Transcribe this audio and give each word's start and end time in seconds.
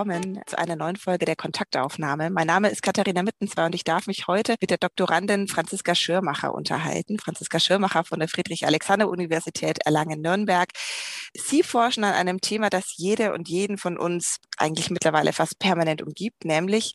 Willkommen 0.00 0.40
zu 0.46 0.56
einer 0.56 0.76
neuen 0.76 0.96
Folge 0.96 1.26
der 1.26 1.36
Kontaktaufnahme. 1.36 2.30
Mein 2.30 2.46
Name 2.46 2.70
ist 2.70 2.80
Katharina 2.80 3.22
Mittenzwer 3.22 3.66
und 3.66 3.74
ich 3.74 3.84
darf 3.84 4.06
mich 4.06 4.26
heute 4.28 4.54
mit 4.58 4.70
der 4.70 4.78
Doktorandin 4.78 5.46
Franziska 5.46 5.94
Schirmacher 5.94 6.54
unterhalten. 6.54 7.18
Franziska 7.18 7.60
Schirmacher 7.60 8.04
von 8.04 8.18
der 8.18 8.28
Friedrich-Alexander-Universität 8.28 9.80
Erlangen-Nürnberg. 9.84 10.70
Sie 11.34 11.62
forschen 11.62 12.04
an 12.04 12.14
einem 12.14 12.40
Thema, 12.40 12.70
das 12.70 12.94
jede 12.96 13.34
und 13.34 13.50
jeden 13.50 13.76
von 13.76 13.98
uns 13.98 14.38
eigentlich 14.56 14.88
mittlerweile 14.88 15.34
fast 15.34 15.58
permanent 15.58 16.00
umgibt, 16.00 16.46
nämlich 16.46 16.94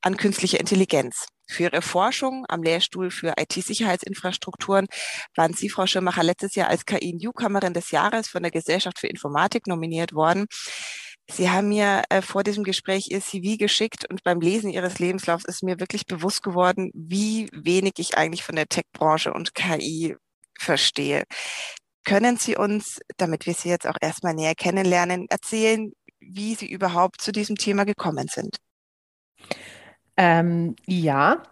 an 0.00 0.16
künstlicher 0.16 0.58
Intelligenz. 0.58 1.26
Für 1.50 1.64
Ihre 1.64 1.82
Forschung 1.82 2.46
am 2.48 2.62
Lehrstuhl 2.62 3.10
für 3.10 3.34
IT-Sicherheitsinfrastrukturen 3.38 4.86
waren 5.34 5.52
Sie, 5.52 5.68
Frau 5.68 5.86
Schirmacher, 5.86 6.22
letztes 6.22 6.54
Jahr 6.54 6.68
als 6.68 6.86
KI-Newcomerin 6.86 7.74
des 7.74 7.90
Jahres 7.90 8.26
von 8.26 8.42
der 8.42 8.52
Gesellschaft 8.52 8.98
für 8.98 9.06
Informatik 9.06 9.66
nominiert 9.66 10.14
worden. 10.14 10.46
Sie 11.30 11.50
haben 11.50 11.68
mir 11.68 12.02
äh, 12.08 12.22
vor 12.22 12.42
diesem 12.42 12.64
Gespräch 12.64 13.08
Ihr 13.10 13.20
CV 13.20 13.58
geschickt 13.58 14.08
und 14.08 14.22
beim 14.24 14.40
Lesen 14.40 14.70
Ihres 14.70 14.98
Lebenslaufs 14.98 15.44
ist 15.44 15.62
mir 15.62 15.78
wirklich 15.78 16.06
bewusst 16.06 16.42
geworden, 16.42 16.90
wie 16.94 17.48
wenig 17.52 17.94
ich 17.98 18.16
eigentlich 18.16 18.42
von 18.42 18.56
der 18.56 18.66
Tech-Branche 18.66 19.32
und 19.32 19.54
KI 19.54 20.16
verstehe. 20.58 21.24
Können 22.04 22.38
Sie 22.38 22.56
uns, 22.56 23.00
damit 23.18 23.44
wir 23.46 23.52
Sie 23.52 23.68
jetzt 23.68 23.86
auch 23.86 23.98
erstmal 24.00 24.34
näher 24.34 24.54
kennenlernen, 24.54 25.26
erzählen, 25.28 25.92
wie 26.18 26.54
Sie 26.54 26.70
überhaupt 26.70 27.20
zu 27.20 27.30
diesem 27.30 27.56
Thema 27.56 27.84
gekommen 27.84 28.28
sind? 28.28 28.56
Ähm, 30.16 30.76
ja, 30.86 31.42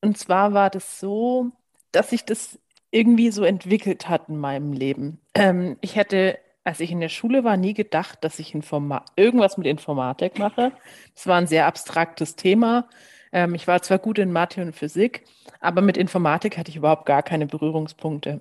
und 0.00 0.18
zwar 0.18 0.52
war 0.52 0.70
das 0.70 0.98
so, 0.98 1.52
dass 1.92 2.10
sich 2.10 2.24
das 2.24 2.58
irgendwie 2.90 3.30
so 3.30 3.44
entwickelt 3.44 4.08
hat 4.08 4.28
in 4.28 4.38
meinem 4.38 4.72
Leben. 4.72 5.20
Ähm, 5.34 5.76
ich 5.80 5.96
hätte 5.96 6.38
als 6.64 6.80
ich 6.80 6.90
in 6.90 7.00
der 7.00 7.08
Schule 7.08 7.44
war, 7.44 7.56
nie 7.56 7.74
gedacht, 7.74 8.22
dass 8.22 8.38
ich 8.38 8.54
Informa 8.54 9.04
irgendwas 9.16 9.56
mit 9.56 9.66
Informatik 9.66 10.38
mache. 10.38 10.72
Das 11.14 11.26
war 11.26 11.38
ein 11.38 11.46
sehr 11.46 11.66
abstraktes 11.66 12.36
Thema. 12.36 12.88
Ähm, 13.32 13.54
ich 13.54 13.66
war 13.66 13.82
zwar 13.82 13.98
gut 13.98 14.18
in 14.18 14.32
Mathe 14.32 14.62
und 14.62 14.74
Physik, 14.74 15.24
aber 15.60 15.80
mit 15.80 15.96
Informatik 15.96 16.58
hatte 16.58 16.70
ich 16.70 16.76
überhaupt 16.76 17.06
gar 17.06 17.22
keine 17.22 17.46
Berührungspunkte. 17.46 18.40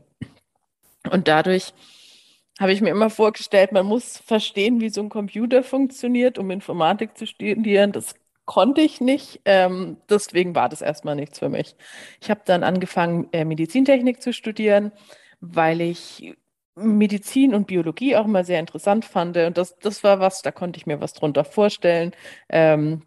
Und 1.12 1.28
dadurch 1.28 1.74
habe 2.60 2.74
ich 2.74 2.82
mir 2.82 2.90
immer 2.90 3.10
vorgestellt, 3.10 3.72
man 3.72 3.86
muss 3.86 4.18
verstehen, 4.18 4.82
wie 4.82 4.90
so 4.90 5.02
ein 5.02 5.10
Computer 5.10 5.64
funktioniert, 5.64 6.38
um 6.40 6.50
Informatik 6.52 7.18
zu 7.18 7.28
studieren. 7.28 7.92
Das 7.92 8.16
konnte 8.46 8.82
ich 8.82 9.00
nicht. 9.00 9.42
Ähm, 9.46 9.98
deswegen 10.10 10.56
war 10.56 10.70
das 10.70 10.82
erstmal 10.82 11.16
nichts 11.16 11.40
für 11.40 11.50
mich. 11.50 11.76
Ich 12.22 12.30
habe 12.32 12.42
dann 12.46 12.64
angefangen, 12.64 13.28
äh, 13.32 13.46
Medizintechnik 13.46 14.22
zu 14.22 14.34
studieren, 14.34 14.92
weil 15.40 15.82
ich 15.82 16.36
Medizin 16.78 17.54
und 17.54 17.68
Biologie 17.68 18.16
auch 18.16 18.26
immer 18.26 18.44
sehr 18.44 18.60
interessant 18.60 19.06
fand. 19.06 19.38
Und 19.38 19.58
das, 19.58 19.78
das 19.80 20.04
war 20.04 20.20
was, 20.20 20.42
da 20.42 20.52
konnte 20.52 20.78
ich 20.78 20.86
mir 20.86 21.02
was 21.02 21.14
drunter 21.14 21.44
vorstellen. 21.44 22.12
Ähm, 22.50 23.04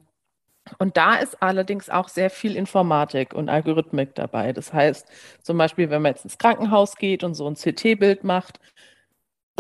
und 0.79 0.97
da 0.97 1.17
ist 1.17 1.43
allerdings 1.43 1.91
auch 1.91 2.09
sehr 2.09 2.31
viel 2.31 2.57
Informatik 2.57 3.35
und 3.35 3.49
Algorithmik 3.49 4.15
dabei. 4.15 4.53
Das 4.53 4.73
heißt, 4.73 5.09
zum 5.43 5.59
Beispiel, 5.59 5.91
wenn 5.91 6.03
man 6.03 6.13
jetzt 6.13 6.25
ins 6.25 6.39
Krankenhaus 6.39 6.97
geht 6.97 7.25
und 7.25 7.35
so 7.35 7.47
ein 7.49 7.55
CT-Bild 7.57 8.25
macht, 8.25 8.61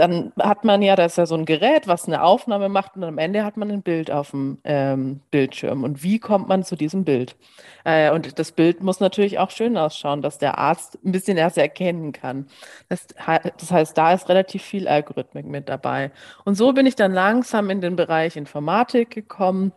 dann 0.00 0.32
hat 0.40 0.64
man 0.64 0.80
ja, 0.80 0.96
da 0.96 1.04
ist 1.04 1.18
ja 1.18 1.26
so 1.26 1.34
ein 1.34 1.44
Gerät, 1.44 1.86
was 1.86 2.06
eine 2.06 2.22
Aufnahme 2.22 2.70
macht 2.70 2.96
und 2.96 3.04
am 3.04 3.18
Ende 3.18 3.44
hat 3.44 3.58
man 3.58 3.70
ein 3.70 3.82
Bild 3.82 4.10
auf 4.10 4.30
dem 4.30 4.58
ähm, 4.64 5.20
Bildschirm. 5.30 5.84
Und 5.84 6.02
wie 6.02 6.18
kommt 6.18 6.48
man 6.48 6.64
zu 6.64 6.74
diesem 6.74 7.04
Bild? 7.04 7.36
Äh, 7.84 8.10
und 8.10 8.38
das 8.38 8.52
Bild 8.52 8.82
muss 8.82 9.00
natürlich 9.00 9.38
auch 9.38 9.50
schön 9.50 9.76
ausschauen, 9.76 10.22
dass 10.22 10.38
der 10.38 10.58
Arzt 10.58 10.98
ein 11.04 11.12
bisschen 11.12 11.36
erst 11.36 11.58
erkennen 11.58 12.12
kann. 12.12 12.46
Das, 12.88 13.06
das 13.08 13.70
heißt, 13.70 13.98
da 13.98 14.14
ist 14.14 14.28
relativ 14.30 14.62
viel 14.62 14.88
Algorithmik 14.88 15.44
mit 15.44 15.68
dabei. 15.68 16.12
Und 16.44 16.54
so 16.54 16.72
bin 16.72 16.86
ich 16.86 16.96
dann 16.96 17.12
langsam 17.12 17.68
in 17.68 17.82
den 17.82 17.96
Bereich 17.96 18.36
Informatik 18.36 19.10
gekommen. 19.10 19.72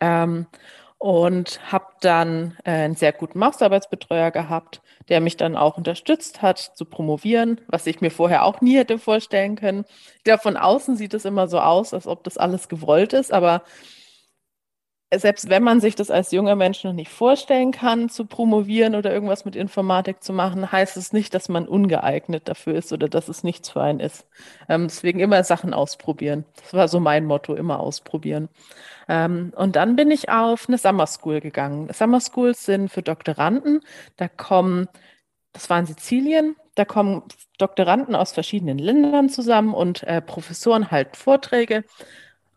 Ähm, 0.00 0.46
und 0.98 1.60
habe 1.70 1.86
dann 2.00 2.56
äh, 2.64 2.70
einen 2.70 2.96
sehr 2.96 3.12
guten 3.12 3.38
Masterarbeitsbetreuer 3.38 4.30
gehabt, 4.30 4.80
der 5.08 5.20
mich 5.20 5.36
dann 5.36 5.56
auch 5.56 5.76
unterstützt 5.76 6.42
hat 6.42 6.58
zu 6.58 6.84
promovieren, 6.84 7.60
was 7.68 7.86
ich 7.86 8.00
mir 8.00 8.10
vorher 8.10 8.44
auch 8.44 8.60
nie 8.60 8.76
hätte 8.76 8.98
vorstellen 8.98 9.56
können. 9.56 9.84
Glaube, 10.24 10.42
von 10.42 10.56
außen 10.56 10.96
sieht 10.96 11.14
es 11.14 11.24
immer 11.24 11.48
so 11.48 11.60
aus, 11.60 11.92
als 11.94 12.06
ob 12.06 12.24
das 12.24 12.38
alles 12.38 12.68
gewollt 12.68 13.12
ist, 13.12 13.32
aber 13.32 13.62
selbst 15.14 15.48
wenn 15.48 15.62
man 15.62 15.80
sich 15.80 15.94
das 15.94 16.10
als 16.10 16.32
junger 16.32 16.56
Mensch 16.56 16.82
noch 16.82 16.92
nicht 16.92 17.10
vorstellen 17.10 17.70
kann, 17.70 18.08
zu 18.08 18.26
promovieren 18.26 18.96
oder 18.96 19.12
irgendwas 19.12 19.44
mit 19.44 19.54
Informatik 19.54 20.22
zu 20.22 20.32
machen, 20.32 20.72
heißt 20.72 20.96
es 20.96 21.12
nicht, 21.12 21.32
dass 21.32 21.48
man 21.48 21.68
ungeeignet 21.68 22.48
dafür 22.48 22.74
ist 22.74 22.92
oder 22.92 23.08
dass 23.08 23.28
es 23.28 23.44
nichts 23.44 23.70
für 23.70 23.82
einen 23.82 24.00
ist. 24.00 24.26
Ähm, 24.68 24.88
deswegen 24.88 25.20
immer 25.20 25.44
Sachen 25.44 25.74
ausprobieren. 25.74 26.44
Das 26.60 26.74
war 26.74 26.88
so 26.88 26.98
mein 26.98 27.24
Motto, 27.24 27.54
immer 27.54 27.78
ausprobieren. 27.78 28.48
Ähm, 29.08 29.52
und 29.56 29.76
dann 29.76 29.94
bin 29.94 30.10
ich 30.10 30.28
auf 30.28 30.68
eine 30.68 30.78
Summer 30.78 31.06
School 31.06 31.40
gegangen. 31.40 31.88
Summer 31.92 32.20
Schools 32.20 32.64
sind 32.64 32.90
für 32.90 33.02
Doktoranden. 33.02 33.80
Da 34.16 34.26
kommen, 34.26 34.88
das 35.52 35.70
war 35.70 35.78
in 35.78 35.86
Sizilien, 35.86 36.56
da 36.74 36.84
kommen 36.84 37.22
Doktoranden 37.58 38.16
aus 38.16 38.32
verschiedenen 38.32 38.78
Ländern 38.78 39.28
zusammen 39.28 39.72
und 39.72 40.02
äh, 40.02 40.20
Professoren 40.20 40.90
halten 40.90 41.14
Vorträge. 41.14 41.84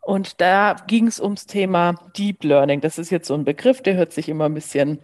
Und 0.10 0.42
da 0.42 0.76
ging 0.88 1.06
es 1.06 1.20
ums 1.20 1.46
Thema 1.46 1.94
Deep 2.18 2.44
Learning. 2.44 2.82
Das 2.82 2.98
ist 2.98 3.12
jetzt 3.12 3.28
so 3.28 3.36
ein 3.36 3.46
Begriff, 3.46 3.84
der 3.84 3.94
hört 3.94 4.12
sich 4.12 4.28
immer 4.28 4.46
ein 4.46 4.56
bisschen 4.56 5.04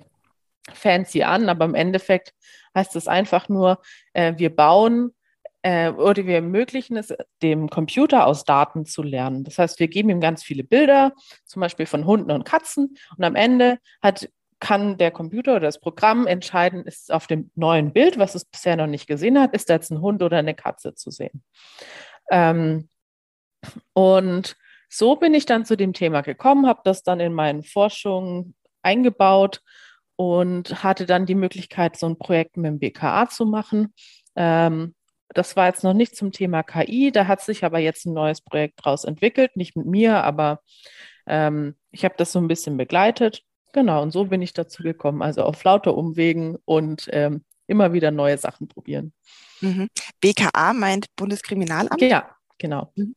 fancy 0.74 1.22
an, 1.22 1.48
aber 1.48 1.66
im 1.66 1.76
Endeffekt 1.76 2.34
heißt 2.74 2.96
es 2.96 3.08
einfach 3.08 3.48
nur, 3.48 3.80
äh, 4.14 4.34
wir 4.38 4.56
bauen 4.56 5.14
äh, 5.62 5.92
oder 5.92 6.26
wir 6.26 6.34
ermöglichen 6.34 6.98
es 6.98 7.14
dem 7.44 7.70
Computer 7.70 8.26
aus 8.26 8.46
Daten 8.46 8.88
zu 8.88 9.04
lernen. 9.04 9.44
Das 9.44 9.60
heißt, 9.60 9.80
wir 9.80 9.90
geben 9.90 10.10
ihm 10.10 10.22
ganz 10.22 10.42
viele 10.42 10.64
Bilder, 10.64 11.14
zum 11.46 11.60
Beispiel 11.60 11.86
von 11.86 12.08
Hunden 12.08 12.32
und 12.32 12.44
Katzen, 12.44 12.98
und 13.16 13.24
am 13.24 13.36
Ende 13.36 13.78
hat 14.02 14.28
kann 14.60 14.98
der 14.98 15.12
Computer 15.12 15.52
oder 15.52 15.68
das 15.68 15.80
Programm 15.80 16.26
entscheiden, 16.26 16.84
ist 16.84 17.12
auf 17.12 17.28
dem 17.28 17.52
neuen 17.54 17.94
Bild, 17.94 18.18
was 18.18 18.34
es 18.34 18.44
bisher 18.44 18.76
noch 18.76 18.88
nicht 18.88 19.06
gesehen 19.06 19.40
hat, 19.40 19.54
ist 19.54 19.70
da 19.70 19.76
jetzt 19.76 19.92
ein 19.92 20.02
Hund 20.02 20.24
oder 20.24 20.40
eine 20.40 20.56
Katze 20.56 20.96
zu 20.96 21.12
sehen. 21.12 21.44
Ähm, 22.32 22.90
und 23.94 24.58
so 24.90 25.16
bin 25.16 25.34
ich 25.34 25.46
dann 25.46 25.66
zu 25.66 25.78
dem 25.78 25.94
Thema 25.94 26.22
gekommen, 26.22 26.68
habe 26.68 26.82
das 26.84 27.04
dann 27.04 27.20
in 27.20 27.34
meinen 27.34 27.64
Forschungen 27.64 28.56
eingebaut 28.82 29.62
und 30.16 30.84
hatte 30.84 31.06
dann 31.06 31.26
die 31.26 31.36
Möglichkeit, 31.36 31.98
so 31.98 32.08
ein 32.08 32.18
Projekt 32.18 32.58
mit 32.58 32.66
dem 32.66 32.80
BKA 32.80 33.28
zu 33.30 33.46
machen. 33.46 33.94
Ähm, 34.36 34.96
das 35.30 35.56
war 35.56 35.68
jetzt 35.68 35.84
noch 35.84 35.94
nicht 35.94 36.16
zum 36.16 36.32
Thema 36.32 36.64
KI, 36.64 37.12
da 37.12 37.28
hat 37.28 37.42
sich 37.42 37.64
aber 37.64 37.80
jetzt 37.80 38.06
ein 38.06 38.14
neues 38.14 38.42
Projekt 38.42 38.80
daraus 38.80 39.04
entwickelt, 39.04 39.58
nicht 39.58 39.76
mit 39.76 39.86
mir, 39.86 40.24
aber 40.24 40.62
ähm, 41.28 41.76
ich 41.92 42.06
habe 42.06 42.16
das 42.18 42.32
so 42.32 42.40
ein 42.40 42.48
bisschen 42.48 42.78
begleitet. 42.78 43.42
Genau, 43.74 44.02
und 44.02 44.12
so 44.12 44.26
bin 44.26 44.42
ich 44.42 44.54
dazu 44.54 44.84
gekommen, 44.84 45.22
also 45.22 45.44
auf 45.44 45.64
lauter 45.64 45.98
Umwegen 45.98 46.58
und 46.64 47.10
ähm, 47.12 47.44
immer 47.68 47.92
wieder 47.92 48.12
neue 48.12 48.38
Sachen 48.38 48.68
probieren. 48.68 49.14
Mhm. 49.62 49.90
BKA 50.22 50.74
meint 50.74 51.08
Bundeskriminalamt? 51.16 52.02
Ja, 52.02 52.30
genau. 52.58 52.92
Mhm. 52.96 53.16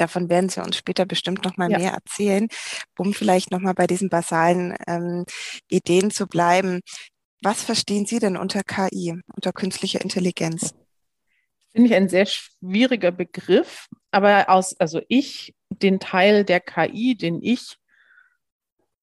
Davon 0.00 0.30
werden 0.30 0.48
Sie 0.48 0.62
uns 0.62 0.76
später 0.76 1.04
bestimmt 1.04 1.44
noch 1.44 1.58
mal 1.58 1.70
ja. 1.70 1.78
mehr 1.78 1.92
erzählen, 1.92 2.48
um 2.96 3.12
vielleicht 3.12 3.50
noch 3.50 3.60
mal 3.60 3.74
bei 3.74 3.86
diesen 3.86 4.08
basalen 4.08 4.74
ähm, 4.86 5.26
Ideen 5.68 6.10
zu 6.10 6.26
bleiben. 6.26 6.80
Was 7.42 7.62
verstehen 7.62 8.06
Sie 8.06 8.18
denn 8.18 8.38
unter 8.38 8.62
KI, 8.62 9.20
unter 9.34 9.52
künstlicher 9.52 10.00
Intelligenz? 10.00 10.74
Finde 11.72 11.88
ich 11.88 11.94
ein 11.94 12.08
sehr 12.08 12.24
schwieriger 12.24 13.12
Begriff, 13.12 13.88
aber 14.10 14.48
aus, 14.48 14.74
also 14.80 15.02
ich, 15.08 15.54
den 15.68 16.00
Teil 16.00 16.44
der 16.44 16.60
KI, 16.60 17.14
den 17.14 17.42
ich 17.42 17.76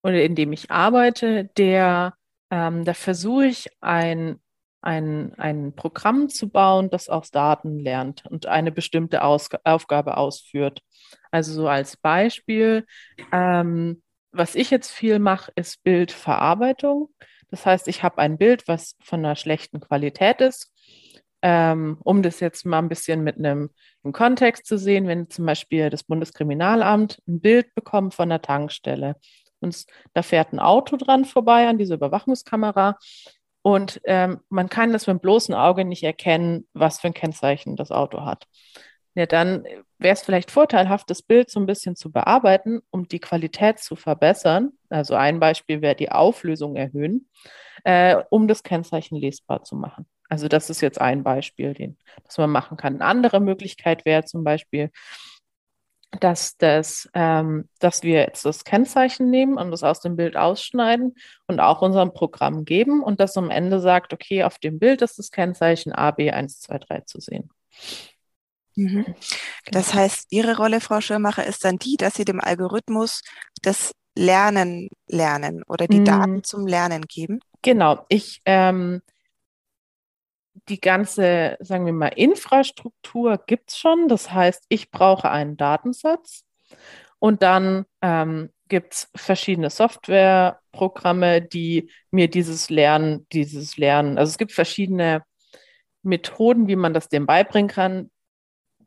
oder 0.01 0.23
in 0.23 0.33
dem 0.33 0.51
ich 0.51 0.71
arbeite, 0.71 1.45
der, 1.57 2.15
ähm, 2.49 2.85
da 2.85 2.95
versuche 2.95 3.45
ich 3.45 3.69
ein 3.81 4.39
ein, 4.87 5.33
ein 5.37 5.73
Programm 5.75 6.29
zu 6.29 6.47
bauen, 6.47 6.89
das 6.89 7.09
aus 7.09 7.29
Daten 7.29 7.77
lernt 7.77 8.25
und 8.25 8.45
eine 8.45 8.71
bestimmte 8.71 9.21
Aus 9.21 9.49
Aufgabe 9.65 10.15
ausführt. 10.15 10.81
Also 11.29 11.51
so 11.51 11.67
als 11.67 11.97
Beispiel, 11.97 12.85
ähm, 13.33 14.01
was 14.31 14.55
ich 14.55 14.71
jetzt 14.71 14.89
viel 14.91 15.19
mache, 15.19 15.51
ist 15.55 15.83
Bildverarbeitung. 15.83 17.09
Das 17.51 17.65
heißt, 17.65 17.89
ich 17.89 18.01
habe 18.01 18.19
ein 18.19 18.37
Bild, 18.37 18.69
was 18.69 18.95
von 19.03 19.19
einer 19.19 19.35
schlechten 19.35 19.81
Qualität 19.81 20.39
ist. 20.39 20.71
Ähm, 21.41 21.97
um 22.03 22.23
das 22.23 22.39
jetzt 22.39 22.65
mal 22.65 22.79
ein 22.79 22.89
bisschen 22.89 23.23
mit 23.23 23.37
einem 23.37 23.69
Kontext 24.11 24.65
zu 24.65 24.77
sehen, 24.77 25.07
wenn 25.07 25.29
zum 25.29 25.45
Beispiel 25.45 25.89
das 25.89 26.03
Bundeskriminalamt 26.03 27.21
ein 27.27 27.41
Bild 27.41 27.75
bekommt 27.75 28.15
von 28.15 28.31
einer 28.31 28.41
Tankstelle 28.41 29.17
und 29.59 29.85
da 30.13 30.21
fährt 30.21 30.53
ein 30.53 30.59
Auto 30.59 30.97
dran 30.97 31.25
vorbei 31.25 31.67
an 31.67 31.77
dieser 31.77 31.95
Überwachungskamera 31.95 32.97
und 33.67 33.99
ähm, 34.05 34.39
man 34.47 34.69
kann 34.69 34.93
das 34.93 35.07
mit 35.07 35.15
dem 35.15 35.19
bloßen 35.19 35.53
Auge 35.53 35.83
nicht 35.83 36.03
erkennen, 36.03 36.65
was 36.71 37.01
für 37.01 37.07
ein 37.07 37.13
Kennzeichen 37.13 37.75
das 37.75 37.91
Auto 37.91 38.23
hat. 38.23 38.45
Ja, 39.13 39.25
dann 39.25 39.65
wäre 39.97 40.13
es 40.13 40.21
vielleicht 40.21 40.51
vorteilhaft, 40.51 41.09
das 41.09 41.21
Bild 41.21 41.49
so 41.49 41.59
ein 41.59 41.65
bisschen 41.65 41.97
zu 41.97 42.09
bearbeiten, 42.09 42.79
um 42.91 43.09
die 43.09 43.19
Qualität 43.19 43.79
zu 43.79 43.97
verbessern. 43.97 44.71
Also 44.87 45.15
ein 45.15 45.41
Beispiel 45.41 45.81
wäre 45.81 45.95
die 45.95 46.09
Auflösung 46.13 46.77
erhöhen, 46.77 47.29
äh, 47.83 48.15
um 48.29 48.47
das 48.47 48.63
Kennzeichen 48.63 49.17
lesbar 49.17 49.65
zu 49.65 49.75
machen. 49.75 50.07
Also 50.29 50.47
das 50.47 50.69
ist 50.69 50.79
jetzt 50.79 51.01
ein 51.01 51.23
Beispiel, 51.25 51.73
den, 51.73 51.97
das 52.23 52.37
man 52.37 52.49
machen 52.49 52.77
kann. 52.77 52.95
Eine 52.95 53.05
andere 53.05 53.41
Möglichkeit 53.41 54.05
wäre 54.05 54.23
zum 54.23 54.45
Beispiel, 54.45 54.91
dass, 56.11 56.57
das, 56.57 57.09
ähm, 57.13 57.67
dass 57.79 58.03
wir 58.03 58.21
jetzt 58.21 58.45
das 58.45 58.63
Kennzeichen 58.63 59.29
nehmen 59.29 59.57
und 59.57 59.71
das 59.71 59.83
aus 59.83 59.99
dem 59.99 60.15
Bild 60.15 60.37
ausschneiden 60.37 61.15
und 61.47 61.59
auch 61.59 61.81
unserem 61.81 62.13
Programm 62.13 62.65
geben 62.65 63.03
und 63.03 63.19
das 63.19 63.37
am 63.37 63.49
Ende 63.49 63.79
sagt, 63.79 64.13
okay, 64.13 64.43
auf 64.43 64.57
dem 64.57 64.79
Bild 64.79 65.01
ist 65.01 65.19
das 65.19 65.31
Kennzeichen 65.31 65.93
AB123 65.93 67.05
zu 67.05 67.19
sehen. 67.19 67.49
Mhm. 68.75 69.03
Genau. 69.03 69.15
Das 69.65 69.93
heißt, 69.93 70.27
Ihre 70.29 70.57
Rolle, 70.57 70.81
Frau 70.81 71.01
Schirmacher, 71.01 71.45
ist 71.45 71.65
dann 71.65 71.77
die, 71.77 71.97
dass 71.97 72.13
Sie 72.13 72.25
dem 72.25 72.39
Algorithmus 72.39 73.21
das 73.61 73.91
Lernen 74.15 74.89
lernen 75.07 75.63
oder 75.67 75.87
die 75.87 75.99
mhm. 75.99 76.05
Daten 76.05 76.43
zum 76.43 76.67
Lernen 76.67 77.03
geben? 77.03 77.39
Genau. 77.61 78.05
Ich 78.09 78.41
ähm, 78.45 79.01
die 80.69 80.79
ganze, 80.79 81.57
sagen 81.59 81.85
wir 81.85 81.93
mal, 81.93 82.07
Infrastruktur 82.07 83.39
gibt 83.45 83.71
es 83.71 83.77
schon. 83.77 84.07
Das 84.07 84.31
heißt, 84.31 84.65
ich 84.69 84.91
brauche 84.91 85.29
einen 85.29 85.57
Datensatz 85.57 86.43
und 87.19 87.41
dann 87.43 87.85
ähm, 88.01 88.51
gibt 88.67 88.93
es 88.93 89.11
verschiedene 89.15 89.69
Softwareprogramme, 89.69 91.41
die 91.41 91.89
mir 92.11 92.29
dieses 92.29 92.69
Lernen, 92.69 93.27
dieses 93.31 93.77
Lernen, 93.77 94.17
also 94.17 94.29
es 94.31 94.37
gibt 94.37 94.51
verschiedene 94.51 95.23
Methoden, 96.03 96.67
wie 96.67 96.75
man 96.75 96.93
das 96.93 97.09
dem 97.09 97.25
beibringen 97.25 97.69
kann, 97.69 98.11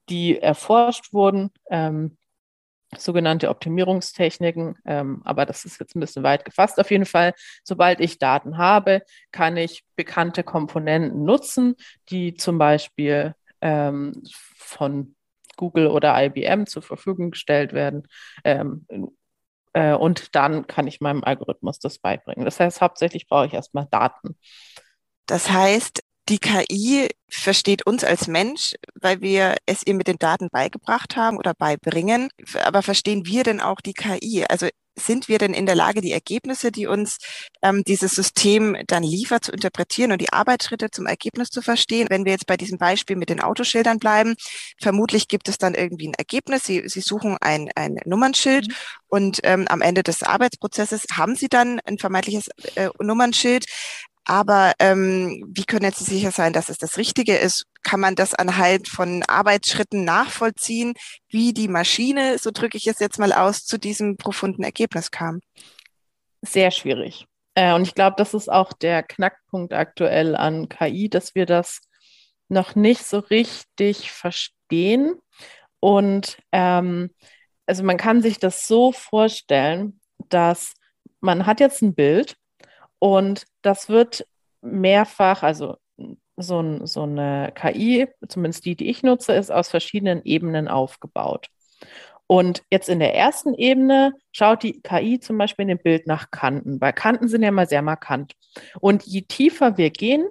die 0.09 0.39
erforscht 0.39 1.13
wurden. 1.13 1.51
Ähm, 1.71 2.17
sogenannte 2.97 3.49
Optimierungstechniken, 3.51 4.77
ähm, 4.85 5.23
aber 5.25 5.47
das 5.47 5.65
ist 5.65 5.79
jetzt 5.81 5.95
ein 5.95 6.01
bisschen 6.01 6.23
weit 6.23 6.45
gefasst. 6.45 6.81
Auf 6.81 6.91
jeden 6.91 7.07
Fall, 7.07 7.35
sobald 7.63 8.01
ich 8.01 8.19
Daten 8.19 8.59
habe, 8.59 9.03
kann 9.31 9.57
ich 9.57 9.85
bekannte 9.97 10.43
Komponenten 10.43 11.25
nutzen, 11.25 11.77
die 12.09 12.35
zum 12.35 12.59
Beispiel 12.59 13.35
ähm, 13.61 14.23
von 14.57 15.15
Google 15.57 15.89
oder 15.89 16.21
IBM 16.23 16.67
zur 16.67 16.83
Verfügung 16.83 17.31
gestellt 17.33 17.73
werden. 17.73 18.09
Ähm, 18.45 18.87
äh, 19.73 19.95
und 19.95 20.35
dann 20.35 20.67
kann 20.67 20.87
ich 20.87 21.01
meinem 21.01 21.23
Algorithmus 21.23 21.79
das 21.79 21.99
beibringen. 21.99 22.45
Das 22.45 22.59
heißt, 22.59 22.81
hauptsächlich 22.81 23.29
brauche 23.29 23.47
ich 23.47 23.55
erstmal 23.55 23.87
Daten. 23.91 24.37
Das 25.27 25.51
heißt, 25.51 26.03
die 26.31 26.39
KI 26.39 27.09
versteht 27.29 27.87
uns 27.87 28.05
als 28.05 28.29
Mensch, 28.29 28.75
weil 28.95 29.21
wir 29.21 29.57
es 29.67 29.83
ihr 29.85 29.95
mit 29.95 30.07
den 30.07 30.19
Daten 30.19 30.49
beigebracht 30.51 31.17
haben 31.17 31.37
oder 31.37 31.55
beibringen. 31.55 32.31
Aber 32.63 32.83
verstehen 32.83 33.27
wir 33.27 33.43
denn 33.43 33.61
auch 33.61 33.81
die 33.81 33.95
KI? 33.95 34.45
Also 34.49 34.69
sind 34.97 35.29
wir 35.29 35.39
denn 35.39 35.55
in 35.55 35.67
der 35.67 35.75
Lage, 35.75 36.01
die 36.01 36.13
Ergebnisse, 36.13 36.71
die 36.71 36.87
uns 36.87 37.19
ähm, 37.63 37.83
dieses 37.87 38.13
System 38.13 38.77
dann 38.87 39.03
liefert, 39.03 39.45
zu 39.45 39.53
interpretieren 39.53 40.13
und 40.13 40.21
die 40.21 40.33
Arbeitsschritte 40.33 40.91
zum 40.91 41.07
Ergebnis 41.07 41.49
zu 41.49 41.63
verstehen? 41.63 42.09
Wenn 42.11 42.25
wir 42.25 42.33
jetzt 42.33 42.47
bei 42.47 42.57
diesem 42.57 42.79
Beispiel 42.79 43.17
mit 43.17 43.29
den 43.29 43.41
Autoschildern 43.41 43.99
bleiben, 43.99 44.35
vermutlich 44.81 45.29
gibt 45.29 45.49
es 45.49 45.59
dann 45.59 45.75
irgendwie 45.75 46.09
ein 46.09 46.15
Ergebnis. 46.15 46.65
Sie, 46.65 46.83
Sie 46.87 47.01
suchen 47.01 47.37
ein, 47.41 47.71
ein 47.75 47.99
Nummernschild 48.05 48.69
mhm. 48.69 48.75
und 49.09 49.41
ähm, 49.45 49.67
am 49.69 49.81
Ende 49.81 50.03
des 50.03 50.23
Arbeitsprozesses 50.23 51.05
haben 51.13 51.35
Sie 51.35 51.49
dann 51.49 51.81
ein 51.85 51.99
vermeintliches 51.99 52.49
äh, 52.75 52.91
Nummernschild. 53.01 53.67
Aber 54.25 54.73
ähm, 54.79 55.45
wie 55.49 55.65
können 55.65 55.85
jetzt 55.85 56.05
sicher 56.05 56.31
sein, 56.31 56.53
dass 56.53 56.69
es 56.69 56.79
das 56.79 56.99
Richtige 56.99 57.37
ist? 57.37 57.67
Kann 57.83 58.01
man 58.01 58.15
das 58.15 58.35
anhand 58.35 58.89
von 58.89 59.23
Arbeitsschritten 59.23 60.05
nachvollziehen, 60.05 60.95
wie 61.29 61.53
die 61.53 61.69
Maschine, 61.69 62.39
so 62.39 62.51
drücke 62.51 62.77
ich 62.77 62.87
es 62.87 62.99
jetzt 62.99 63.19
mal 63.19 63.33
aus, 63.33 63.65
zu 63.65 63.79
diesem 63.79 64.17
profunden 64.17 64.63
Ergebnis 64.63 65.11
kam? 65.11 65.41
Sehr 66.43 66.71
schwierig. 66.71 67.27
Äh, 67.55 67.75
und 67.75 67.83
ich 67.83 67.95
glaube, 67.95 68.17
das 68.17 68.35
ist 68.35 68.51
auch 68.51 68.73
der 68.73 69.03
Knackpunkt 69.03 69.73
aktuell 69.73 70.37
an 70.37 70.69
KI, 70.69 71.09
dass 71.09 71.35
wir 71.35 71.47
das 71.47 71.81
noch 72.49 72.75
nicht 72.75 73.05
so 73.05 73.19
richtig 73.19 74.11
verstehen. 74.11 75.15
Und 75.81 76.39
ähm, 76.53 77.11
also 77.67 77.85
man 77.85 77.97
kann 77.97 78.23
sich 78.23 78.39
das 78.39 78.67
so 78.67 78.93
vorstellen, 78.93 80.01
dass 80.29 80.75
man 81.21 81.47
hat 81.47 81.61
jetzt 81.61 81.83
ein 81.83 81.95
Bild 81.95 82.37
und 83.01 83.47
das 83.63 83.89
wird 83.89 84.25
mehrfach, 84.61 85.43
also 85.43 85.77
so, 86.37 86.87
so 86.87 87.03
eine 87.03 87.53
KI, 87.55 88.07
zumindest 88.29 88.65
die, 88.65 88.77
die 88.77 88.89
ich 88.89 89.03
nutze, 89.03 89.33
ist 89.33 89.51
aus 89.51 89.69
verschiedenen 89.69 90.23
Ebenen 90.25 90.69
aufgebaut. 90.69 91.49
Und 92.27 92.63
jetzt 92.71 92.89
in 92.89 93.01
der 93.01 93.17
ersten 93.17 93.55
Ebene 93.55 94.13
schaut 94.31 94.63
die 94.63 94.81
KI 94.83 95.19
zum 95.19 95.37
Beispiel 95.37 95.65
in 95.65 95.71
dem 95.71 95.83
Bild 95.83 96.07
nach 96.07 96.31
Kanten, 96.31 96.81
weil 96.81 96.93
Kanten 96.93 97.27
sind 97.27 97.43
ja 97.43 97.51
mal 97.51 97.69
sehr 97.69 97.83
markant. 97.83 98.35
Und 98.81 99.03
je 99.05 99.23
tiefer 99.23 99.77
wir 99.77 99.91
gehen 99.91 100.29